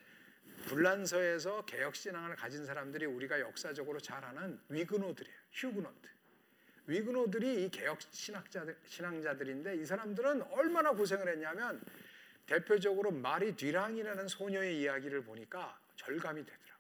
[0.67, 5.37] 불란서에서 개혁신앙을 가진 사람들이 우리가 역사적으로 잘 아는 위그노들이에요.
[5.53, 6.09] 휴그노트.
[6.87, 11.81] 위그노들이 이 개혁 신학자들, 신앙자들인데 이 사람들은 얼마나 고생을 했냐면
[12.47, 16.75] 대표적으로 마리 뒤랑이라는 소녀의 이야기를 보니까 절감이 되더라고요.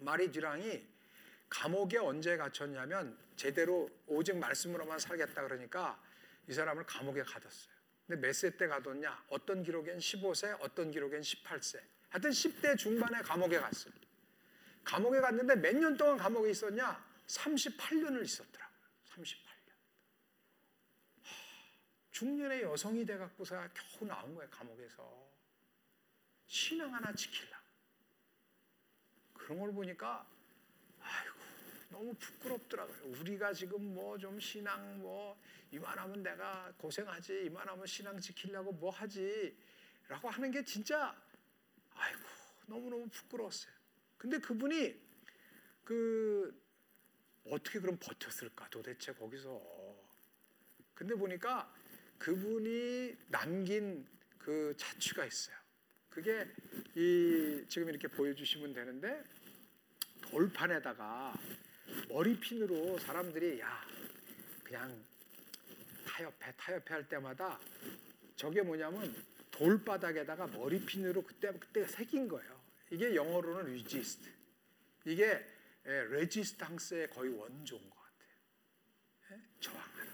[0.00, 0.84] 마리 뒤랑이
[1.48, 6.02] 감옥에 언제 갇혔냐면 제대로 오직 말씀으로만 살겠다 그러니까
[6.48, 7.74] 이 사람을 감옥에 가뒀어요.
[8.06, 9.24] 근데 몇 세 때 가뒀냐?
[9.28, 11.82] 어떤 기록엔 15세, 어떤 기록엔 18세.
[12.10, 13.92] 하여튼 10대 중반에 감옥에 갔어요.
[14.84, 17.02] 감옥에 갔는데 몇 년 동안 감옥에 있었냐?
[17.26, 18.84] 38년을 있었더라고요.
[19.06, 19.72] 38년.
[22.10, 25.24] 중년의 여성이 돼갖고서 겨우 나온 거예요, 감옥에서.
[26.46, 27.58] 신앙 하나 지킬라.
[29.32, 30.26] 그런 걸 보니까,
[31.00, 31.33] 아이고,
[31.94, 33.12] 너무 부끄럽더라고요.
[33.20, 35.38] 우리가 지금 뭐 좀 신앙 뭐
[35.70, 39.56] 이만하면 내가 고생하지, 이만하면 신앙 지키려고 뭐 하지,
[40.08, 41.16] 라고 하는 게 진짜,
[41.94, 42.20] 아이고,
[42.66, 43.72] 너무너무 부끄러웠어요.
[44.18, 44.94] 근데 그분이
[45.84, 46.62] 그,
[47.46, 49.60] 어떻게 그럼 버텼을까 도대체 거기서.
[50.94, 51.72] 근데 보니까
[52.18, 54.06] 그분이 남긴
[54.38, 55.56] 그 자취가 있어요.
[56.08, 56.46] 그게
[56.94, 59.24] 이 지금 이렇게 보여주시면 되는데
[60.22, 61.34] 돌판에다가
[62.08, 63.84] 머리핀으로 사람들이 야
[64.62, 65.04] 그냥
[66.06, 67.58] 타협해 타협해 할 때마다
[68.36, 69.14] 저게 뭐냐면
[69.50, 72.60] 돌바닥에다가 머리핀으로 그때 그때 새긴 거예요.
[72.90, 74.28] 이게 영어로는 resist.
[75.06, 75.44] 이게
[75.84, 79.40] 레지스탕스의 거의 원조인 것 같아요.
[79.60, 80.12] 저항하라.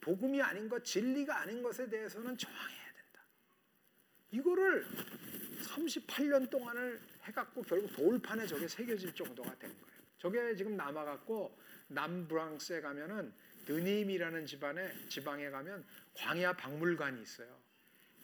[0.00, 3.24] 복음이 아닌 것, 진리가 아닌 것에 대해서는 저항해야 된다.
[4.30, 4.86] 이거를
[5.62, 9.89] 38년 동안을 해갖고 결국 돌판에 저게 새겨질 정도가 된 거예요.
[10.20, 13.32] 저게 지금 남아갖고 남프랑스에 가면은
[13.64, 17.48] 드님이라는 집안에 지방에 가면 광야 박물관이 있어요.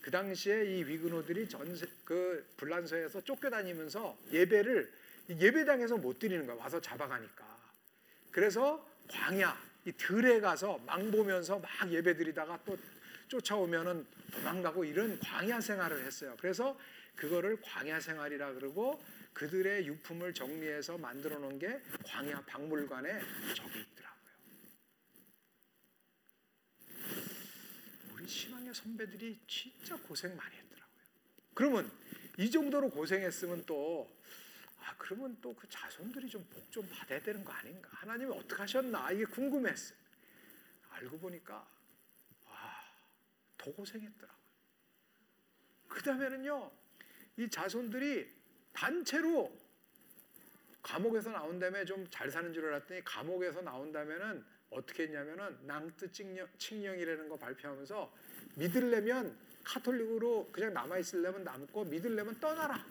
[0.03, 4.93] 그 당시에 이 위그노들이 전세 그 불란서에서 쫓겨다니면서 예배를
[5.31, 6.57] 예배당에서 못 드리는 거야.
[6.57, 7.45] 와서 잡아가니까.
[8.31, 12.77] 그래서 광야 이 들에 가서 망 보면서 막 예배 드리다가 또
[13.29, 16.37] 쫓아오면은 도망가고 이런 광야 생활을 했어요.
[16.41, 16.79] 그래서
[17.17, 19.03] 그거를 광야 생활이라 그러고
[19.37, 23.21] 그들의 유품을 정리해서 만들어 놓은 게 광야 박물관에
[23.55, 24.33] 저기 있더라고요.
[28.15, 31.03] 우리 신앙의 선배들이 진짜 고생 많이 했더라고요.
[31.53, 31.93] 그러면
[32.39, 34.11] 이 정도로 고생했으면 또
[34.81, 37.91] 아, 그러면 또 그 자손들이 좀 복좀 받아야 되는 거 아닌가?
[37.93, 39.11] 하나님이 어떻게 하셨나?
[39.13, 39.99] 이게 궁금했어요.
[40.93, 41.69] 알고 보니까,
[42.47, 42.85] 와,
[43.59, 44.47] 더 고생했더라고요.
[45.89, 46.73] 그 다음에는요,
[47.37, 48.36] 이 자손들이
[48.77, 49.51] 단체로
[50.83, 56.47] 감옥에서 나온 다음에 좀 잘 사는 줄 알았더니 감옥에서 나온 다음에는 어떻게 했냐면은 낭트 칙령,
[56.59, 58.15] 칙령이라는 거 발표하면서
[58.57, 62.85] 믿을려면 카톨릭으로 그냥 남아 있으려면 남고 믿을려면 떠나라.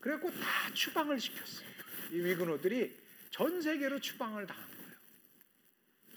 [0.00, 1.68] 그래갖고 다 추방을 시켰어요.
[2.12, 2.96] 이 위그노들이
[3.30, 4.92] 전 세계로 추방을 당한 거예요.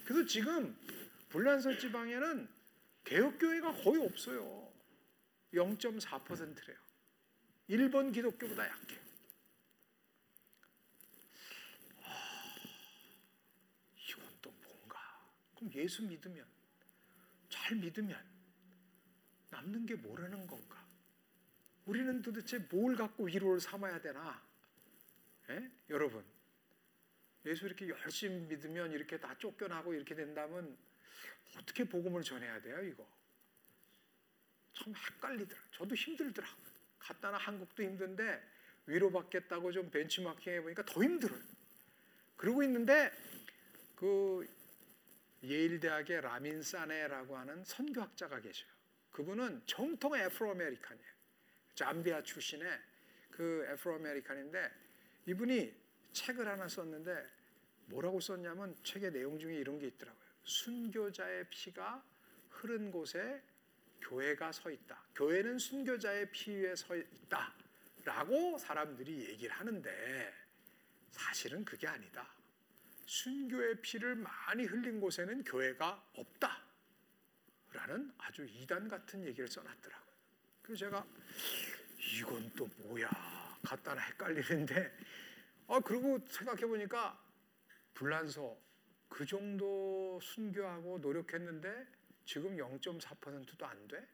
[0.06, 0.78] 그래서 지금
[1.30, 2.48] 불란서 지방에는
[3.06, 4.72] 개혁교회가 거의 없어요.
[5.54, 6.87] 0.4%래요.
[7.68, 9.00] 일본 기독교보다 약해요.
[12.04, 12.56] 아,
[13.98, 15.26] 이건 또 뭔가?
[15.56, 16.46] 그럼 예수 믿으면,
[17.50, 18.24] 잘 믿으면
[19.50, 20.86] 남는 게 뭐라는 건가?
[21.86, 24.42] 우리는 도대체 뭘 갖고 위로를 삼아야 되나?
[25.50, 25.72] 예?
[25.90, 26.24] 여러분,
[27.46, 30.78] 예수 이렇게 열심히 믿으면 이렇게 다 쫓겨나고 이렇게 된다면
[31.58, 33.08] 어떻게 복음을 전해야 돼요, 이거?
[34.74, 35.62] 참 헷갈리더라.
[35.72, 36.77] 저도 힘들더라고요.
[37.08, 38.44] 갔다나 한국도 힘든데
[38.86, 41.42] 위로받겠다고 좀 벤치마킹 해보니까 더 힘들어요.
[42.36, 43.12] 그러고 있는데
[43.96, 44.46] 그
[45.44, 48.70] 예일 대학의 라민 사네라고 하는 선교학자가 계셔요.
[49.12, 51.08] 그분은 정통 Afro American이에요.
[51.76, 52.80] 잠비아 출신의
[53.32, 54.72] 그 Afro American인데
[55.28, 55.74] 이분이
[56.12, 57.26] 책을 하나 썼는데
[57.88, 60.28] 뭐라고 썼냐면 책의 내용 중에 이런 게 있더라고요.
[60.44, 62.04] 순교자의 피가
[62.50, 63.42] 흐른 곳에
[64.02, 65.04] 교회가 서 있다.
[65.16, 67.54] 교회는 순교자의 피 위에 서 있다.
[68.06, 70.34] 라고 사람들이 얘기를 하는데
[71.12, 72.28] 사실은 그게 아니다.
[73.06, 76.64] 순교의 피를 많이 흘린 곳에는 교회가 없다.
[77.74, 80.16] 라는 아주 이단 같은 얘기를 써놨더라고요.
[80.62, 81.06] 그래서 제가
[82.16, 83.10] 이건 또 뭐야
[83.64, 84.98] 갖다나 헷갈리는데
[85.68, 87.22] 아 그리고 생각해 보니까
[87.94, 88.58] 불란서
[89.10, 91.88] 그 정도 순교하고 노력했는데
[92.28, 94.06] 지금 0.4%도 안 돼?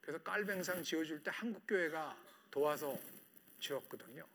[0.00, 2.18] 그래서 깔뱅상 지어줄 때 한국교회가
[2.50, 2.98] 도와서
[3.60, 4.26] 지었거든요.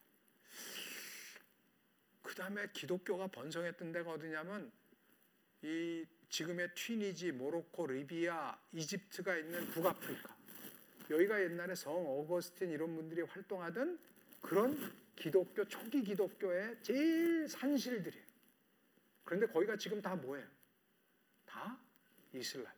[2.24, 4.72] 그 다음에 기독교가 번성했던 데가 어디냐면
[5.64, 10.36] 이 지금의 튀니지, 모로코, 리비아, 이집트가 있는 북아프리카.
[11.10, 14.00] 여기가 옛날에 성 어거스틴 이런 분들이 활동하던
[14.42, 18.26] 그런 기독교 초기 기독교의 제일 산실들이에요.
[19.26, 20.48] 그런데 거기가 지금 다 뭐예요?
[21.46, 21.85] 다
[22.36, 22.74] 이슬람.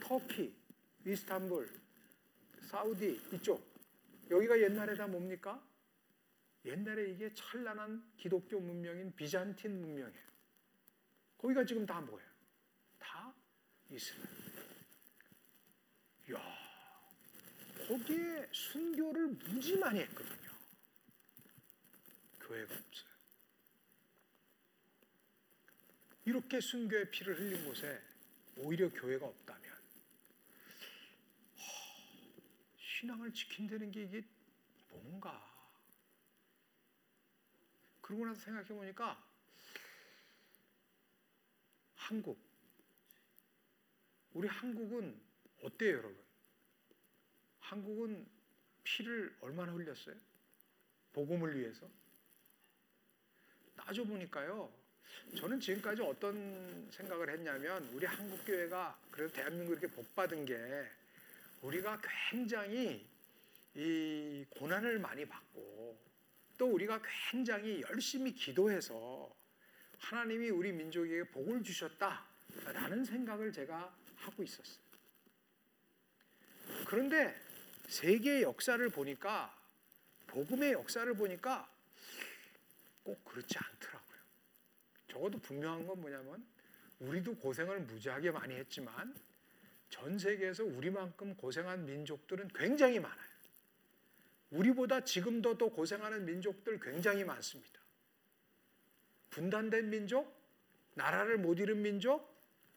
[0.00, 0.54] 터키,
[1.04, 1.70] 이스탄불,
[2.68, 3.68] 사우디 이쪽
[4.30, 5.62] 여기가 옛날에 다 뭡니까?
[6.64, 10.30] 옛날에 이게 찬란한 기독교 문명인 비잔틴 문명이에요.
[11.38, 12.28] 거기가 지금 다 뭐예요?
[12.98, 13.34] 다
[13.88, 14.26] 이슬람.
[16.32, 16.60] 야,
[17.88, 20.50] 거기에 순교를 무지 많이 했거든요.
[22.40, 23.09] 교회가 없어요.
[26.30, 28.00] 이렇게 순교의 피를 흘린 곳에
[28.58, 29.76] 오히려 교회가 없다면
[32.78, 34.22] 신앙을 지킨다는 게 이게
[34.90, 35.44] 뭔가
[38.00, 39.20] 그러고 나서 생각해 보니까
[41.96, 42.40] 한국
[44.32, 45.20] 우리 한국은
[45.64, 46.16] 어때요 여러분?
[47.58, 48.30] 한국은
[48.84, 50.14] 피를 얼마나 흘렸어요?
[51.12, 51.90] 복음을 위해서?
[53.74, 54.79] 따져보니까요
[55.36, 60.56] 저는 지금까지 어떤 생각을 했냐면 우리 한국 교회가 그래도 대한민국 이렇게 복 받은 게
[61.62, 62.00] 우리가
[62.30, 63.06] 굉장히
[63.74, 65.98] 이 고난을 많이 받고
[66.58, 67.00] 또 우리가
[67.30, 69.34] 굉장히 열심히 기도해서
[69.98, 74.80] 하나님이 우리 민족에게 복을 주셨다라는 생각을 제가 하고 있었어요.
[76.86, 77.34] 그런데
[77.88, 79.56] 세계의 역사를 보니까
[80.26, 81.68] 복음의 역사를 보니까
[83.02, 83.99] 꼭 그렇지 않더라고요.
[85.10, 86.44] 적어도 분명한 건 뭐냐면
[87.00, 89.14] 우리도 고생을 무지하게 많이 했지만
[89.88, 93.30] 전 세계에서 우리만큼 고생한 민족들은 굉장히 많아요.
[94.50, 97.80] 우리보다 지금도 더 고생하는 민족들 굉장히 많습니다.
[99.30, 100.32] 분단된 민족,
[100.94, 102.28] 나라를 못 잃은 민족,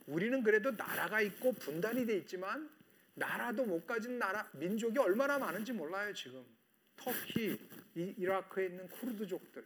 [0.05, 2.69] 우리는 그래도 나라가 있고 분단이 돼 있지만
[3.15, 6.43] 나라도 못 가진 나라 민족이 얼마나 많은지 몰라요 지금.
[6.95, 7.57] 터키,
[7.95, 9.65] 이라크에 있는 쿠르드족들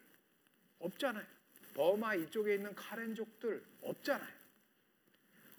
[0.79, 1.36] 없잖아요.
[1.77, 4.35] 버마 이쪽에 있는 카렌족들 없잖아요.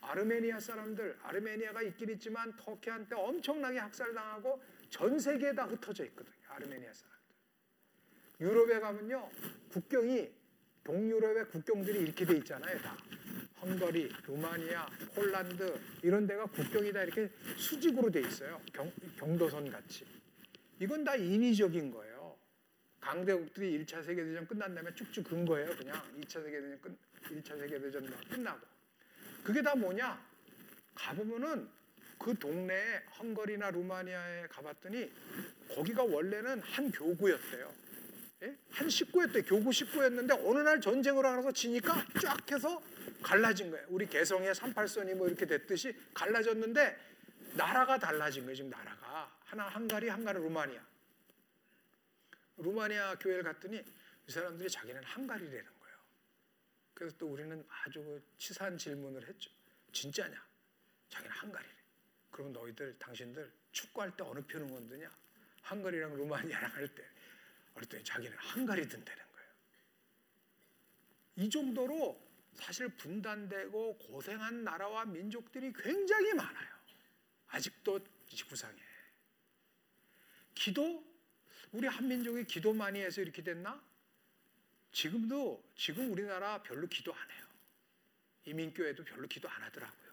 [0.00, 4.60] 아르메니아 사람들, 아르메니아가 있긴 있지만 터키한테 엄청나게 학살당하고
[4.90, 6.34] 전 세계에 다 흩어져 있거든요.
[6.48, 7.18] 아르메니아 사람들.
[8.40, 9.30] 유럽에 가면요.
[9.70, 10.28] 국경이
[10.82, 12.78] 동유럽의 국경들이 이렇게 돼 있잖아요.
[12.78, 12.96] 다.
[13.60, 18.60] 헝가리, 루마니아, 폴란드 이런 데가 국경이 다 이렇게 수직으로 돼 있어요.
[18.72, 20.04] 경, 경도선 같이.
[20.80, 22.17] 이건 다 인위적인 거예요.
[23.00, 25.74] 강대국들이 1차 세계대전 끝난 다음에 쭉쭉 근 거예요.
[25.76, 28.60] 그냥 2차 세계대전 끝, 1차 세계대전 끝나고.
[29.42, 30.20] 그게 다 뭐냐?
[30.94, 31.68] 가보면은
[32.18, 35.10] 그 동네에 헝가리나 루마니아에 가봤더니
[35.74, 37.72] 거기가 원래는 한 교구였대요.
[38.42, 38.56] 예?
[38.70, 39.42] 한 식구였대.
[39.42, 42.82] 교구 식구였는데 어느 날 전쟁으로 하나서 지니까 쫙 해서
[43.22, 43.86] 갈라진 거예요.
[43.88, 46.96] 우리 개성의 38선이 뭐 이렇게 됐듯이 갈라졌는데
[47.54, 48.54] 나라가 달라진 거예요.
[48.56, 49.32] 지금 나라가.
[49.44, 50.80] 하나 헝가리, 하나는 루마니아.
[52.58, 53.82] 루마니아 교회를 갔더니
[54.26, 55.98] 이 사람들이 자기는 한가리라는 거예요.
[56.94, 59.50] 그래서 또 우리는 아주 그 치사한 질문을 했죠.
[59.92, 60.46] 진짜냐?
[61.08, 61.72] 자기는 한가리래.
[62.30, 65.10] 그럼 너희들 당신들 축구할 때 어느 편을 건드냐?
[65.62, 67.08] 한가리랑 루마니아랑 할 때.
[67.74, 69.50] 그랬더니 자기는 한가리 든다는 거예요.
[71.36, 72.20] 이 정도로
[72.54, 76.78] 사실 분단되고 고생한 나라와 민족들이 굉장히 많아요.
[77.46, 78.76] 아직도 지구상에.
[80.54, 81.04] 기도
[81.72, 83.80] 우리 한민족이 기도 많이 해서 이렇게 됐나?
[84.92, 87.44] 지금도 지금 우리나라 별로 기도 안 해요.
[88.46, 90.12] 이민교회도 별로 기도 안 하더라고요.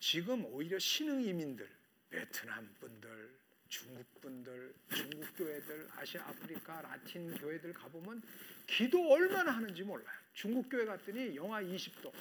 [0.00, 1.68] 지금 오히려 신흥 이민들,
[2.10, 3.30] 베트남 분들,
[3.68, 8.22] 중국 분들, 중국 교회들, 아시아, 아프리카, 라틴 교회들 가보면
[8.66, 10.18] 기도 얼마나 하는지 몰라요.
[10.32, 12.12] 중국 교회 갔더니 영하 20도,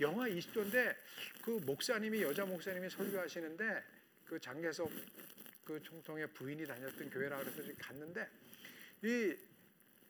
[0.00, 0.96] 영하 20도인데
[1.42, 3.84] 그 목사님이 여자 목사님이 설교하시는데
[4.24, 4.90] 그 장계석
[5.68, 8.26] 그 총통의 부인이 다녔던 교회라 그래서 갔는데
[9.02, 9.36] 이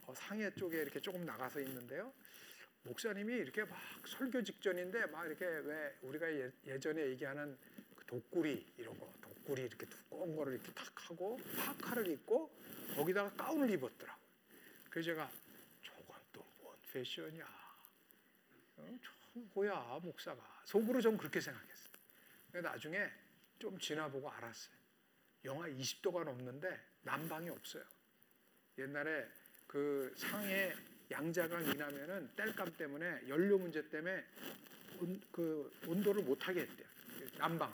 [0.07, 2.13] 어, 상해 쪽에 이렇게 조금 나가서 있는데요.
[2.85, 7.59] 목사님이 이렇게 막 설교 직전인데 막 이렇게 왜 우리가 예, 전에 얘기하는
[7.97, 12.55] 그 독구리 이런 거 독구리 이렇게 두꺼운 거를 이렇게 탁 하고 파카를 입고
[12.95, 14.21] 거기다가 가운을 입었더라고.
[14.89, 15.29] 그래서 제가
[15.83, 17.45] 저건 또 뭔 패션이야.
[18.77, 21.93] 어, 저 뭐야 목사가 속으로 좀 그렇게 생각했어요.
[22.63, 23.11] 나중에
[23.59, 24.78] 좀 지나보고 알았어요.
[25.45, 27.85] 영하 20도가 넘는데 난방이 없어요.
[28.79, 29.27] 옛날에
[29.67, 30.73] 그 상해
[31.11, 34.25] 양자강 이나면은 땔감 때문에 연료 문제 때문에
[35.01, 36.87] 온, 그 온도를 못 하게 했대요.
[37.39, 37.73] 난방.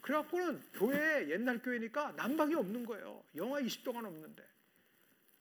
[0.00, 3.22] 그래갖고는 교회 옛날 교회니까 난방이 없는 거예요.
[3.36, 4.46] 영하 20도가 넘는데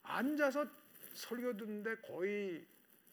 [0.04, 0.68] 앉아서
[1.14, 2.66] 설교 듣는데 거의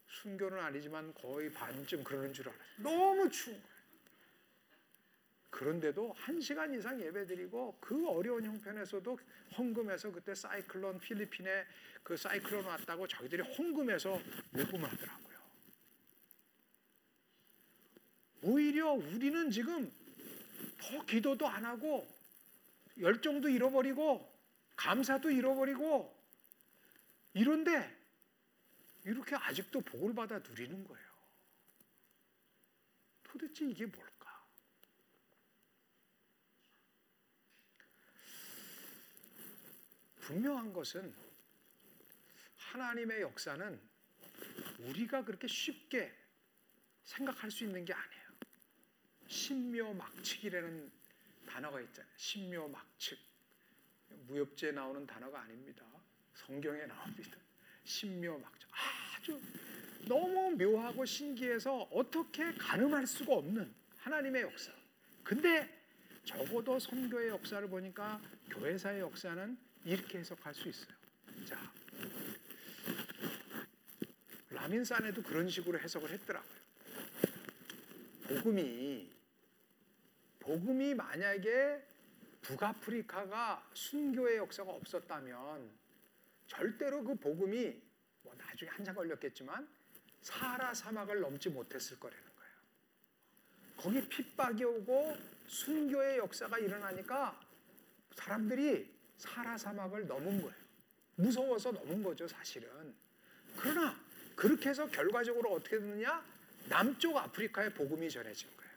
[0.08, 2.60] 순교는 아니지만 거의 반쯤 그러는 줄 알아요.
[2.78, 3.75] 너무 추운 거예요.
[5.56, 9.18] 그런데도 한 시간 이상 예배드리고 그 어려운 형편에서도
[9.56, 11.64] 헌금해서 그때 사이클론 필리핀에
[12.02, 15.38] 그 사이클론 왔다고 자기들이 헌금해서 모금을 하더라고요.
[18.42, 19.90] 오히려 우리는 지금
[20.78, 22.06] 더 기도도 안 하고
[23.00, 24.30] 열정도 잃어버리고
[24.76, 26.14] 감사도 잃어버리고
[27.32, 27.96] 이런데
[29.06, 31.06] 이렇게 아직도 복을 받아 누리는 거예요.
[33.22, 34.15] 도대체 이게 뭘까?
[40.26, 41.14] 분명한 것은
[42.56, 43.80] 하나님의 역사는
[44.80, 46.12] 우리가 그렇게 쉽게
[47.04, 48.26] 생각할 수 있는 게 아니에요.
[49.28, 50.90] 신묘막측이라는
[51.46, 52.12] 단어가 있잖아요.
[52.16, 53.18] 신묘막측.
[54.26, 55.84] 무협지에 나오는 단어가 아닙니다.
[56.34, 57.38] 성경에 나옵니다.
[57.84, 58.68] 신묘막측.
[58.72, 59.40] 아주
[60.08, 64.72] 너무 묘하고 신기해서 어떻게 가늠할 수가 없는 하나님의 역사.
[65.22, 65.72] 근데
[66.24, 68.20] 적어도 선교의 역사를 보니까
[68.50, 70.96] 교회사의 역사는 이렇게 해석할 수 있어요.
[71.44, 71.72] 자,
[74.50, 76.66] 라민산에도 그런 식으로 해석을 했더라고요.
[78.26, 79.12] 복음이
[80.40, 81.86] 복음이 만약에
[82.42, 85.70] 북아프리카가 순교의 역사가 없었다면
[86.48, 87.80] 절대로 그 복음이
[88.22, 89.68] 뭐 나중에 한참 걸렸겠지만
[90.22, 92.52] 사하라 사막을 넘지 못했을 거라는 거예요.
[93.76, 95.16] 거기 핍박이 오고
[95.46, 97.40] 순교의 역사가 일어나니까
[98.16, 100.66] 사람들이 사라 사막을 넘은 거예요.
[101.16, 102.68] 무서워서 넘은 거죠, 사실은.
[103.56, 103.98] 그러나
[104.34, 106.22] 그렇게 해서 결과적으로 어떻게 됐느냐?
[106.68, 108.72] 남쪽 아프리카에 복음이 전해진 거예요.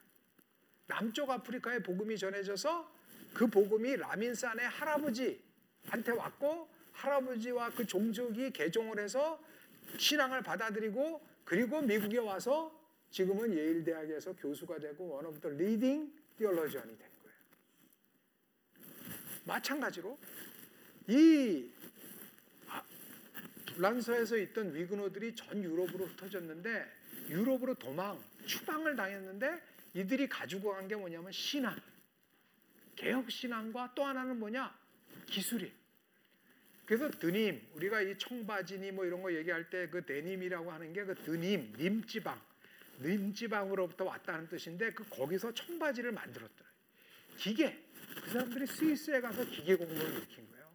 [0.87, 2.89] 남쪽 아프리카에 복음이 전해져서
[3.33, 9.41] 그 복음이 라민 사네 할아버지한테 왔고 할아버지와 그 종족이 개종을 해서
[9.97, 12.77] 신앙을 받아들이고 그리고 미국에 와서
[13.11, 17.18] 지금은 예일 대학에서 교수가 되고 one of the leading theologian이 된 거예요.
[19.49, 20.17] 마찬가지로
[21.07, 21.69] 이
[23.65, 26.85] 불란서에서 있던 위그노들이 전 유럽으로 흩어졌는데
[27.29, 29.61] 유럽으로 도망, 추방을 당했는데
[29.93, 31.75] 이들이 가지고 간 게 뭐냐면 신앙,
[32.95, 34.73] 개혁 신앙과 또 하나는 뭐냐
[35.27, 35.71] 기술이.
[36.85, 41.15] 그래서 드님, 우리가 이 청바지니 뭐 이런 거 얘기할 때 그 데님이라고 하는 게 그
[41.15, 42.39] 드님, 님지방,
[43.01, 46.69] 님지방으로부터 왔다는 뜻인데 그 거기서 청바지를 만들었더래요.
[47.37, 47.79] 기계,
[48.29, 50.71] 그 사람들이 스위스에 가서 기계 공부를 일으킨 거예요.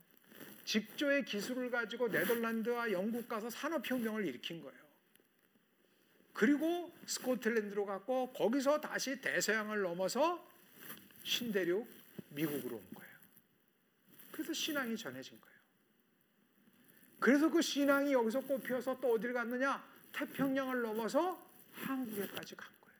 [0.64, 4.76] 직조의 기술을 가지고 네덜란드와 영국 가서 산업혁명을 일으킨 거예요.
[6.32, 10.44] 그리고 스코틀랜드로 갔고 거기서 다시 대서양을 넘어서
[11.22, 11.88] 신대륙
[12.30, 13.14] 미국으로 온 거예요.
[14.32, 15.54] 그래서 신앙이 전해진 거예요.
[17.20, 19.80] 그래서 그 신앙이 여기서 꽃피어서 또 어디를 갔느냐?
[20.12, 21.40] 태평양을 넘어서
[21.70, 22.98] 한국에까지 간 거예요.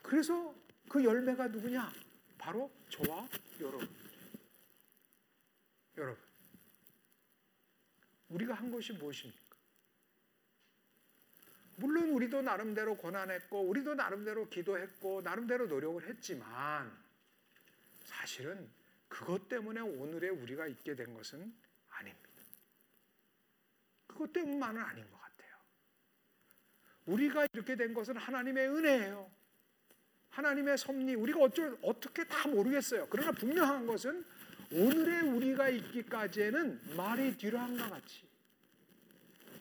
[0.00, 0.54] 그래서
[0.88, 2.03] 그 열매가 누구냐?
[2.44, 3.26] 바로 저와
[3.58, 3.88] 여러분.
[5.96, 6.22] 여러분.
[8.28, 9.56] 우리가 한 것이 무엇입니까?
[11.76, 16.94] 물론 우리도 나름대로 고난했고, 우리도 나름대로 기도했고, 나름대로 노력을 했지만,
[18.00, 18.70] 사실은
[19.08, 21.50] 그것 때문에 오늘의 우리가 있게 된 것은
[21.88, 22.42] 아닙니다.
[24.06, 25.56] 그것 때문만은 아닌 것 같아요.
[27.06, 29.43] 우리가 이렇게 된 것은 하나님의 은혜예요.
[30.34, 33.06] 하나님의 섭리 우리가 어쩔 어떻게 다 모르겠어요.
[33.08, 34.24] 그러나 분명한 것은
[34.72, 38.24] 오늘의 우리가 있기까지에는 말이 뒤로한것 같이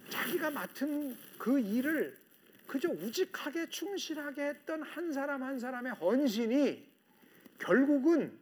[0.10, 2.18] 자기가 맡은 그 일을
[2.66, 6.92] 그저 우직하게 충실하게 했던 한 사람 한 사람의 헌신이
[7.60, 8.40] 결국은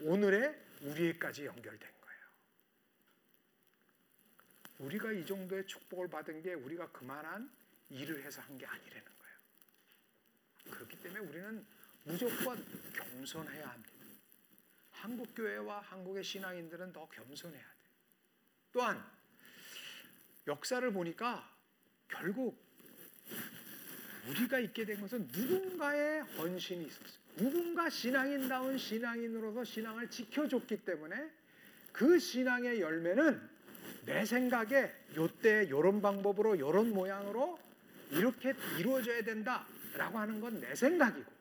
[0.00, 2.20] 오늘의 우리에까지 연결된 거예요.
[4.78, 7.50] 우리가 이 정도의 축복을 받은 게 우리가 그만한
[7.90, 9.36] 일을 해서 한 게 아니라는 거예요.
[10.70, 11.73] 그렇기 때문에 우리는
[12.04, 13.92] 무조건 겸손해야 합니다.
[14.90, 17.92] 한국 교회와 한국의 신앙인들은 더 겸손해야 돼요.
[18.72, 19.04] 또한
[20.46, 21.50] 역사를 보니까
[22.08, 22.62] 결국
[24.28, 27.24] 우리가 있게 된 것은 누군가의 헌신이 있었어요.
[27.36, 31.30] 누군가 신앙인다운 신앙인으로서 신앙을 지켜줬기 때문에
[31.92, 33.50] 그 신앙의 열매는
[34.06, 37.58] 내 생각에 요때 요런 방법으로 요런 모양으로
[38.10, 41.33] 이렇게 이루어져야 된다라고 하는 건 내 생각이고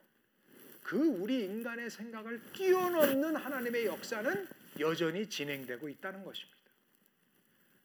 [0.83, 4.47] 그 우리 인간의 생각을 뛰어넘는 하나님의 역사는
[4.79, 6.59] 여전히 진행되고 있다는 것입니다.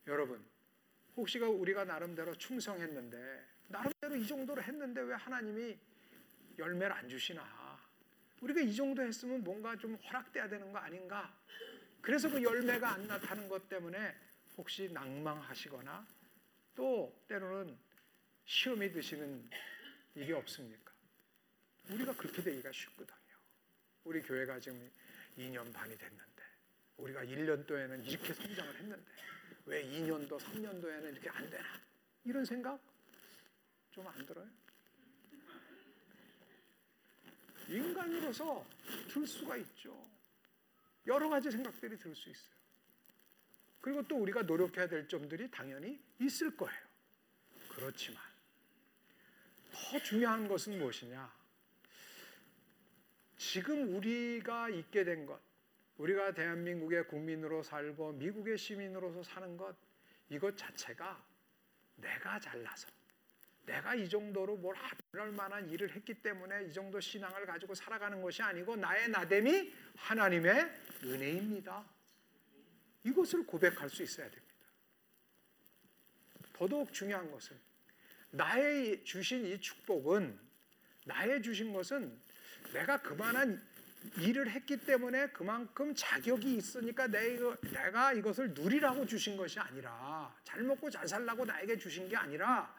[0.08, 0.44] 여러분,
[1.16, 5.78] 혹시가 우리가 나름대로 충성했는데 나름대로 이 정도로 했는데 왜 하나님이
[6.58, 7.78] 열매를 안 주시나?
[8.40, 11.32] 우리가 이 정도 했으면 뭔가 좀 허락돼야 되는 거 아닌가?
[12.00, 14.14] 그래서 그 열매가 안 나타나는 것 때문에
[14.56, 16.06] 혹시 낭망하시거나
[16.74, 17.76] 또 때로는
[18.44, 19.48] 시험이 드시는
[20.14, 20.92] 일이 없습니까?
[21.90, 23.16] 우리가 그렇게 되기가 쉽거든요.
[24.04, 24.90] 우리 교회가 지금
[25.36, 26.42] 2년 반이 됐는데
[26.96, 29.12] 우리가 1년도에는 이렇게 성장을 했는데
[29.66, 31.80] 왜 2년도, 3년도에는 이렇게 안 되나?
[32.24, 32.80] 이런 생각
[33.90, 34.48] 좀 안 들어요?
[37.68, 38.64] 인간으로서
[39.10, 40.08] 들 수가 있죠.
[41.06, 42.56] 여러 가지 생각들이 들 수 있어요.
[43.80, 46.80] 그리고 또 우리가 노력해야 될 점들이 당연히 있을 거예요.
[47.68, 48.22] 그렇지만
[49.72, 51.37] 더 중요한 것은 무엇이냐?
[53.38, 55.40] 지금 우리가 있게 된 것,
[55.96, 59.74] 우리가 대한민국의 국민으로 살고 미국의 시민으로서 사는 것,
[60.28, 61.24] 이것 자체가
[61.96, 62.88] 내가 잘나서
[63.64, 68.42] 내가 이 정도로 뭘 하할 만한 일을 했기 때문에 이 정도 신앙을 가지고 살아가는 것이
[68.42, 70.72] 아니고 나의 나됨이 하나님의
[71.04, 71.84] 은혜입니다.
[73.04, 74.48] 이것을 고백할 수 있어야 됩니다.
[76.54, 77.56] 더더욱 중요한 것은
[78.30, 80.38] 나의 주신 이 축복은
[81.04, 82.18] 나의 주신 것은
[82.72, 83.60] 내가 그만한
[84.18, 91.06] 일을 했기 때문에 그만큼 자격이 있으니까 내가 이것을 누리라고 주신 것이 아니라 잘 먹고 잘
[91.06, 92.72] 살라고 나에게 주신 게 아니라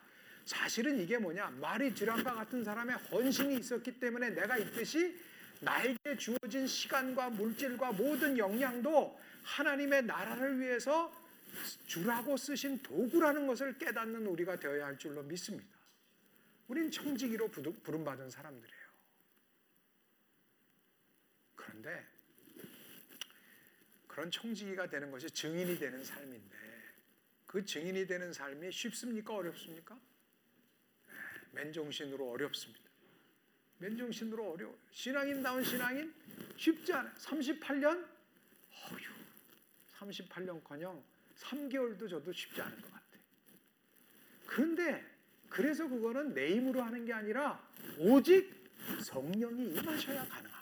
[0.45, 1.49] 사실은 이게 뭐냐?
[1.59, 5.15] 말이 듀란과 같은 사람의 헌신이 있었기 때문에 내가 있듯이
[5.59, 11.11] 나에게 주어진 시간과 물질과 모든 역량도 하나님의 나라를 위해서
[11.85, 15.77] 주라고 쓰신 도구라는 것을 깨닫는 우리가 되어야 할 줄로 믿습니다.
[16.67, 18.88] 우린 청지기로 부름받은 사람들이에요.
[21.59, 22.05] 그런데
[24.07, 26.57] 그런 청지기가 되는 것이 증인이 되는 삶인데
[27.45, 29.35] 그 증인이 되는 삶이 쉽습니까?
[29.35, 29.99] 어렵습니까?
[31.51, 32.89] 맨정신으로 어렵습니다.
[33.79, 34.77] 맨정신으로 어려워.
[34.91, 36.13] 신앙인다운 신앙인
[36.57, 37.13] 쉽지 않아요.
[37.15, 38.07] 38년?
[38.91, 38.97] 어휴,
[39.97, 41.01] 38년커녕
[41.37, 43.21] 3개월도 저도 쉽지 않을 것 같아요.
[44.45, 45.05] 그런데
[45.49, 48.69] 그래서 그거는 내 힘으로 하는 게 아니라 오직
[49.03, 50.58] 성령이 임하셔야 거예요.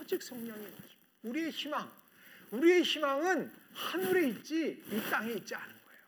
[0.00, 0.92] 오직 임하셔.
[1.22, 1.90] 우리의 희망,
[2.50, 6.02] 우리의 희망은 하늘에 있지 이 땅에 있지 않은 거예요.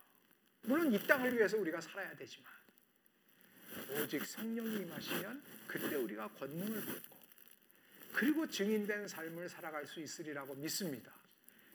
[0.63, 2.53] 물론 이 땅을 위해서 우리가 살아야 되지만
[3.97, 7.15] 오직 성령이 임하시면 그때 우리가 권능을 받고
[8.13, 11.13] 그리고 증인된 삶을 살아갈 수 있으리라고 믿습니다.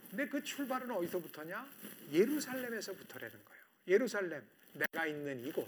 [0.09, 1.69] 근데 그 출발은 어디서부터냐?
[2.11, 3.63] 예루살렘에서부터라는 거예요.
[3.87, 4.43] 예루살렘,
[4.73, 5.67] 내가 있는 이곳.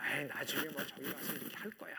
[0.00, 1.96] 에이, 나중에 뭐 저기 가서 이렇게 할 거야.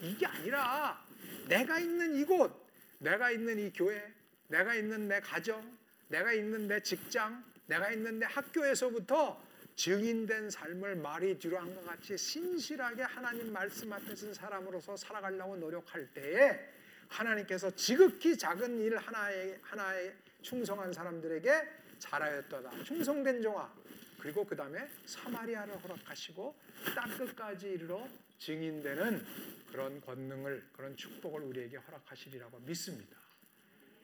[0.00, 1.04] 이게 아니라
[1.48, 2.59] 내가 있는 이곳,
[3.00, 4.12] 내가 있는 이 교회,
[4.48, 5.76] 내가 있는 내 가정,
[6.08, 9.42] 내가 있는 내 직장, 내가 있는 내 학교에서부터
[9.76, 16.12] 증인된 삶을 말이 뒤로 한 것 같이 신실하게 하나님 말씀 앞에 선 사람으로서 살아가려고 노력할
[16.12, 16.60] 때에
[17.08, 22.84] 하나님께서 지극히 작은 일 하나에 하나에 충성한 사람들에게 잘하였도다.
[22.84, 23.72] 충성된 종아.
[24.18, 26.54] 그리고 그 다음에 사마리아를 허락하시고
[26.94, 28.06] 땅 끝까지 이르러
[28.40, 29.24] 증인되는
[29.70, 33.16] 그런 권능을 그런 축복을 우리에게 허락하시리라고 믿습니다.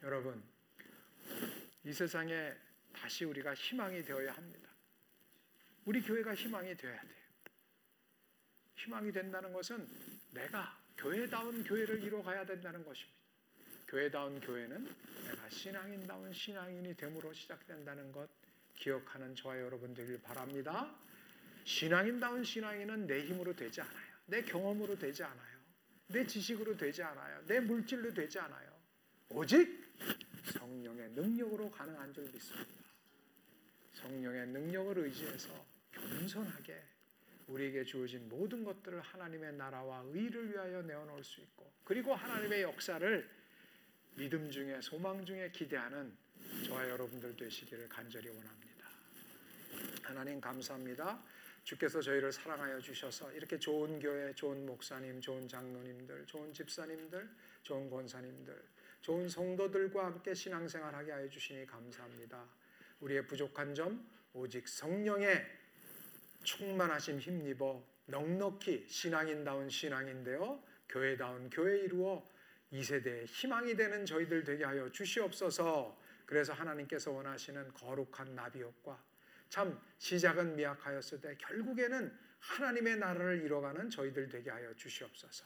[0.03, 0.43] 여러분
[1.85, 2.53] 이 세상에
[2.93, 4.69] 다시 우리가 희망이 되어야 합니다.
[5.87, 7.27] 우리 교회가 희망이 되어야 돼요.
[8.77, 9.89] 희망이 된다는 것은
[10.33, 13.17] 내가 교회다운 교회를 이루어가야 된다는 것입니다.
[13.89, 14.85] 교회다운 교회는
[15.25, 18.29] 내가 신앙인다운 신앙인이 됨으로 시작된다는 것
[18.75, 20.95] 기억하는 저와 여러분들을 바랍니다.
[21.65, 24.06] 신앙인다운 신앙인은 내 힘으로 되지 않아요.
[24.27, 25.57] 내 경험으로 되지 않아요.
[26.09, 27.45] 내 지식으로 되지 않아요.
[27.47, 28.77] 내 물질로 되지 않아요.
[29.29, 29.85] 오직
[30.53, 32.85] 성령의 능력으로 가능한 줄 믿습니다.
[33.95, 36.83] 성령의 능력을 의지해서 겸손하게
[37.49, 43.29] 우리에게 주어진 모든 것들을 하나님의 나라와 의를 위하여 내어놓을 수 있고 그리고 하나님의 역사를
[44.17, 46.17] 믿음 중에 소망 중에 기대하는
[46.67, 48.87] 저와 여러분들 되시기를 간절히 원합니다.
[50.03, 51.23] 하나님 감사합니다.
[51.67, 57.29] 주께서 저희를 사랑하여 주셔서 이렇게 좋은 교회, 좋은 목사님, 좋은 장로님들, 좋은 집사님들,
[57.65, 58.57] 좋은 권사님들,
[59.01, 62.47] 좋은 성도들과 함께 신앙생활하게 하여 주시니 감사합니다.
[63.01, 65.45] 우리의 부족한 점 오직 성령의
[66.45, 70.63] 충만하심 힘입어 넉넉히 신앙인다운 신앙인데요.
[70.89, 72.25] 교회다운 교회 이루어
[72.71, 76.01] 이 세대의 희망이 되는 저희들 되게 하여 주시옵소서.
[76.27, 79.16] 그래서 하나님께서 원하시는 거룩한 나비옷과
[79.49, 85.45] 참 시작은 미약하였으되 결국에는 하나님의 나라를 이뤄가는 저희들 되게 하여 주시옵소서.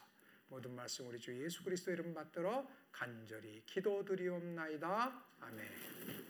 [0.49, 5.25] 모든 말씀 우리 주 예수 그리스도 이름 받들어 간절히 기도드리옵나이다.
[5.41, 6.21] 아멘.